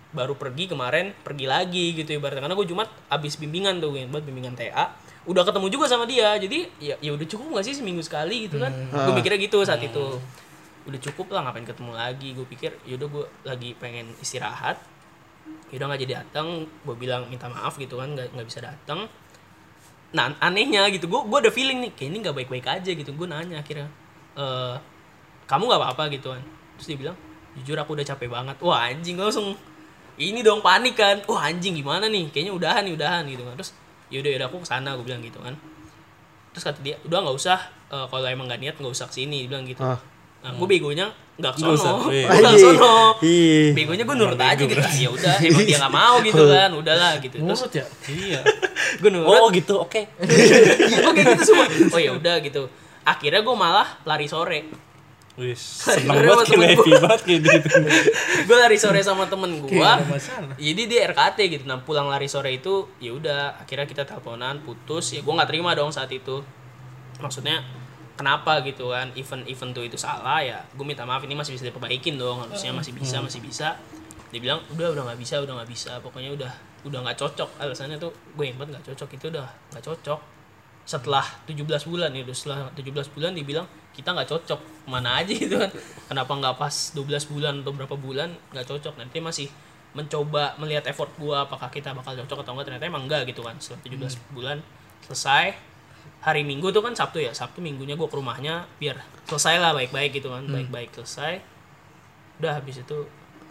[0.08, 2.43] baru pergi kemarin pergi lagi gitu ibaratnya.
[2.47, 4.93] Karena gue Jumat abis bimbingan tuh buat bimbingan TA
[5.28, 6.36] udah ketemu juga sama dia.
[6.39, 8.72] Jadi ya ya udah cukup gak sih seminggu sekali gitu kan?
[8.91, 10.20] Gue mikirnya gitu saat itu.
[10.88, 12.32] Udah cukup lah ngapain ketemu lagi?
[12.32, 14.80] Gue pikir yaudah gue lagi pengen istirahat.
[15.72, 16.64] Yaudah nggak jadi datang.
[16.88, 19.12] Gue bilang minta maaf gitu kan nggak nggak bisa datang.
[20.16, 23.12] Nah anehnya gitu gue gue ada feeling nih kayak ini nggak baik baik aja gitu.
[23.12, 23.91] Gue nanya akhirnya
[24.39, 24.76] "Eh,
[25.47, 26.43] kamu nggak apa apa gitu kan.
[26.77, 27.17] Terus dia bilang
[27.57, 28.55] jujur aku udah capek banget.
[28.61, 29.55] Wah anjing langsung
[30.19, 31.23] ini dong panik kan.
[31.25, 32.29] Wah anjing gimana nih?
[32.29, 33.55] Kayaknya udahan nih udahan gitu kan.
[33.57, 33.71] Terus
[34.13, 35.55] yaudah yaudah aku ke sana gue bilang gitu kan.
[36.51, 39.47] Terus kata dia udah nggak usah eh, kalau emang nggak niat nggak usah ke sini
[39.47, 39.81] dia bilang gitu.
[39.81, 39.97] Ah.
[40.37, 41.09] nah gue begonya
[41.41, 42.29] nggak kesono iya.
[42.29, 42.93] nggak kesono
[43.25, 43.73] Ih.
[43.73, 44.77] begonya gue nurut aja gitu.
[44.77, 46.69] ya udah emang dia nggak mau gitu kan.
[46.77, 47.35] Udahlah gitu.
[47.41, 47.85] Terus ya?
[48.05, 48.39] Iya.
[49.01, 49.27] gue nurut.
[49.33, 50.01] Oh gitu, oke.
[51.01, 51.65] gue kayak gitu semua.
[51.89, 52.69] Oh ya udah gitu.
[53.01, 54.86] Akhirnya gue malah lari sore
[55.38, 55.53] Wih,
[55.85, 57.69] seneng banget kayak happy banget kayak gitu.
[58.49, 59.91] gue lari sore sama temen gue
[60.57, 61.63] jadi dia RKT gitu.
[61.69, 65.13] Nah pulang lari sore itu ya udah akhirnya kita teleponan putus.
[65.13, 66.41] Ya gue nggak terima dong saat itu.
[67.21, 67.61] Maksudnya
[68.17, 69.13] kenapa gitu kan?
[69.13, 72.41] Event event tuh itu salah ya gue minta maaf ini masih bisa diperbaikin dong.
[72.41, 73.77] Harusnya masih bisa masih bisa.
[74.33, 76.01] Dia bilang udah udah nggak bisa udah nggak bisa.
[76.01, 77.61] Pokoknya udah udah nggak cocok.
[77.61, 80.36] Alasannya tuh gue yang nggak cocok itu udah nggak cocok
[80.88, 85.59] setelah 17 bulan ya udah setelah 17 bulan dibilang kita nggak cocok mana aja gitu
[85.59, 85.67] kan?
[86.07, 88.95] Kenapa nggak pas 12 bulan atau berapa bulan nggak cocok?
[88.95, 89.51] Nanti masih
[89.91, 93.59] mencoba melihat effort gua apakah kita bakal cocok atau enggak ternyata emang enggak gitu kan.
[93.59, 94.57] Setelah 17 bulan
[95.03, 95.59] selesai
[96.23, 100.23] hari minggu tuh kan sabtu ya sabtu minggunya gua ke rumahnya biar selesai lah baik-baik
[100.23, 101.43] gitu kan baik-baik selesai.
[102.39, 102.97] Udah habis itu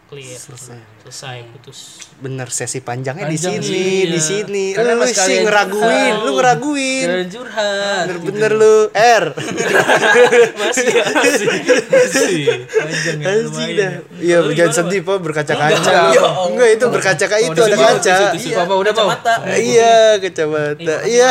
[0.07, 4.23] clear selesai, putus Bener sesi panjangnya di Panjang sini, sih, di iya.
[4.23, 4.67] sini.
[4.73, 7.09] Karena Lu sih ngeraguin, lu ngeraguin.
[7.29, 8.05] Curhat.
[8.09, 9.25] Bener-bener lu R.
[10.63, 11.05] masih ya
[12.09, 12.47] Sih.
[12.71, 13.91] Panjang ya, lumayan ya.
[14.17, 15.75] Iya, jangan sedih, Pak, berkaca-kaca.
[15.75, 16.15] Enggak.
[16.15, 16.29] Ya.
[16.49, 18.17] Enggak, itu berkaca-kaca itu ada di kaca.
[18.33, 18.49] di.
[18.55, 19.11] Papa udah, Pau.
[19.11, 19.35] Kacamata.
[19.59, 20.97] Iya, kacamata.
[21.05, 21.29] Iya.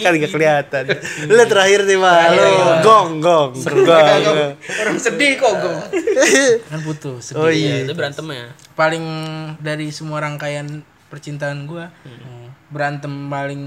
[0.02, 0.84] kan gak kelihatan.
[1.28, 2.24] Lu terakhir nih, Pak.
[2.34, 2.48] Lu
[2.82, 3.50] gong, gong.
[3.60, 4.56] Gong.
[4.80, 5.76] Orang sedih kok gue.
[6.70, 7.32] Kan putus.
[7.32, 7.40] sedih.
[7.40, 7.86] Oh ya, iya.
[7.86, 9.04] itu berantemnya Paling
[9.60, 11.92] dari semua rangkaian percintaan gua
[12.72, 13.64] berantem paling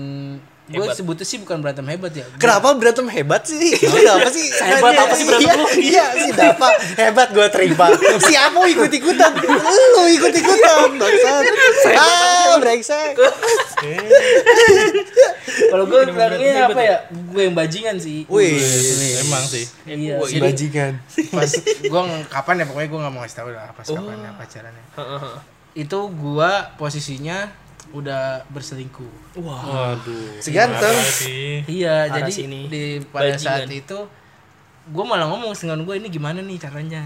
[0.65, 3.77] gue sebutnya sih bukan berantem hebat ya Kenapa berantem hebat sih?
[3.77, 4.49] Kenapa sih?
[4.49, 5.65] Hebat apa sih berantem iya, lu?
[5.77, 7.85] Iya, si Dapa hebat gue terima.
[8.17, 11.43] Si Apo ikut ikutan, lu ikut ikutan, bangsat.
[11.93, 13.13] Ah, brengsek.
[15.71, 18.59] kalau gue bilangnya apa ya gue yang bajingan sih Wih,
[19.21, 19.65] Emang sih.
[19.87, 20.99] iya si bajingan.
[21.31, 22.01] pas gue
[22.31, 25.21] kapan ya pokoknya gue nggak mau ngasih tahu lah pas kapan ya pacarannya Heeh.
[25.85, 27.37] itu gue posisinya
[27.91, 30.39] udah berselingkuh Waduh.
[30.39, 30.97] Seganteng.
[31.65, 32.65] Iya Parah jadi sih ini.
[32.65, 33.41] di pada Bajingan.
[33.41, 33.99] saat itu
[34.85, 37.03] gue malah ngomong dengan gue ini gimana nih caranya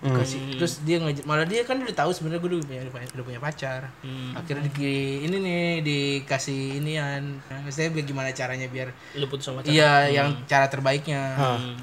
[0.00, 2.80] Kasih- terus dia ngej- malah dia kan udah tahu sebenarnya gue udah punya
[3.12, 4.32] udah punya pacar Hmm.
[4.32, 4.92] akhirnya di
[5.22, 7.36] ini nih dikasih inian
[7.66, 9.68] saya gimana caranya biar Lu putus sama pacar.
[9.68, 11.76] iya yang cara terbaiknya Hmm.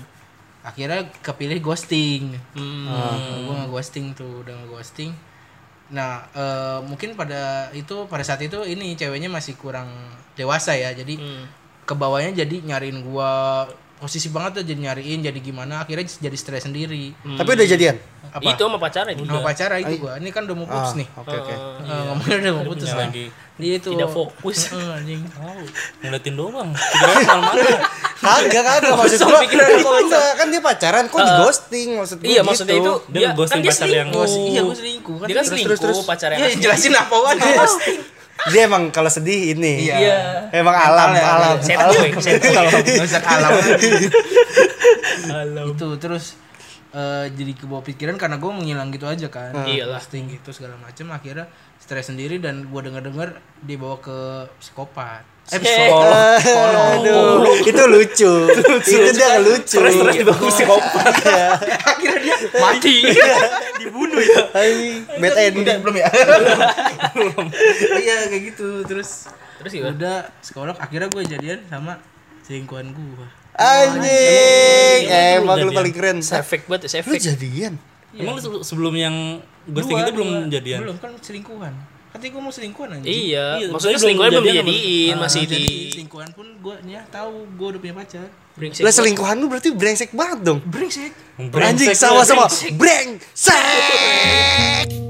[0.64, 2.90] akhirnya kepilih ghosting Hmm.
[3.40, 5.14] gue nggak ghosting tuh udah nggak ghosting
[5.90, 9.88] nah eh, mungkin pada itu pada saat itu ini ceweknya masih kurang
[10.34, 11.46] dewasa ya jadi Hmm.
[11.82, 13.64] ke bawahnya jadi nyariin gua
[13.98, 17.98] posisi banget tuh jadi nyariin jadi gimana akhirnya jadi stres sendiri Tapi udah jadian.
[18.28, 19.40] apa Itu sama pacarnya sama juga.
[19.42, 21.54] pacara itu gua ini kan udah mau putus Ah, nih Oke, oke.
[21.82, 23.26] Eh, ngomongnya udah mau putus lagi.
[23.58, 24.58] dia itu Tidak fokus.
[24.76, 25.22] Eh, anjing.
[25.26, 25.64] Tahu.
[26.04, 26.70] Ngeliatin doang.
[26.70, 27.12] Kira
[27.42, 27.66] mana?
[28.28, 29.40] Kagak, kagak maksud gua.
[29.42, 32.44] Itu enggak, kan dia pacaran kok di ghosting maksud gua Iya gitu.
[32.46, 34.28] maksudnya itu Dia dia, ghosting kan dia pacar yang- selingkuh.
[34.46, 36.06] iya gua selingkuh kan Dia kan Terus, selingkuh terus, terus.
[36.06, 36.38] pacarnya.
[36.38, 37.36] Iya, jelasin apa kan
[38.48, 39.74] Dia emang kalau sedih ini.
[39.84, 39.96] Iya.
[39.98, 40.18] Iya.
[40.54, 41.56] Emang alam, ya, alam.
[41.58, 42.06] Setan alam.
[42.06, 42.64] gue, setan.
[42.70, 43.50] Nggak usah kalah
[45.28, 45.62] Halo.
[45.72, 46.26] itu terus
[46.90, 49.98] eh, jadi kebawa pikiran karena gue menghilang gitu aja kan Iyalah.
[49.98, 54.18] posting gitu segala macam akhirnya stres sendiri dan gue denger dengar dibawa ke
[54.58, 56.40] psikopat eh Psikolog.
[57.00, 58.32] Aduh, itu lucu.
[58.52, 59.80] itu dia lucu.
[59.80, 61.14] Stres-stres di bangku psikopat.
[61.88, 62.96] akhirnya dia Mati.
[63.80, 64.42] Dibunuh ya.
[64.52, 64.72] Hai,
[65.16, 65.80] bad ending.
[65.80, 66.10] belum ya
[67.98, 69.94] iya kayak gitu terus Terus gimana?
[69.94, 71.98] udah psikolog akhirnya gue jadian sama
[72.44, 73.28] selingkuhan gue
[73.58, 76.18] Anjing, emang lu paling keren.
[76.22, 77.22] Efek banget, ya, Lu efek.
[77.26, 77.74] jadian.
[78.14, 80.80] Emang lu se- sebelum yang ghosting itu belum jadian?
[80.84, 81.74] belum kan selingkuhan
[82.14, 86.30] katanya gue mau selingkuhan aja Iya, Iya, maksudnya selingkuhan belum dijadiin, masih jadi di selingkuhan
[86.34, 88.28] pun gue ya tahu gue udah punya pacar
[88.58, 88.82] brengsek.
[88.82, 90.60] Lah selingkuhan lu berarti brengsek banget dong.
[90.66, 93.46] brengsek Anjing sama-sama brengsek.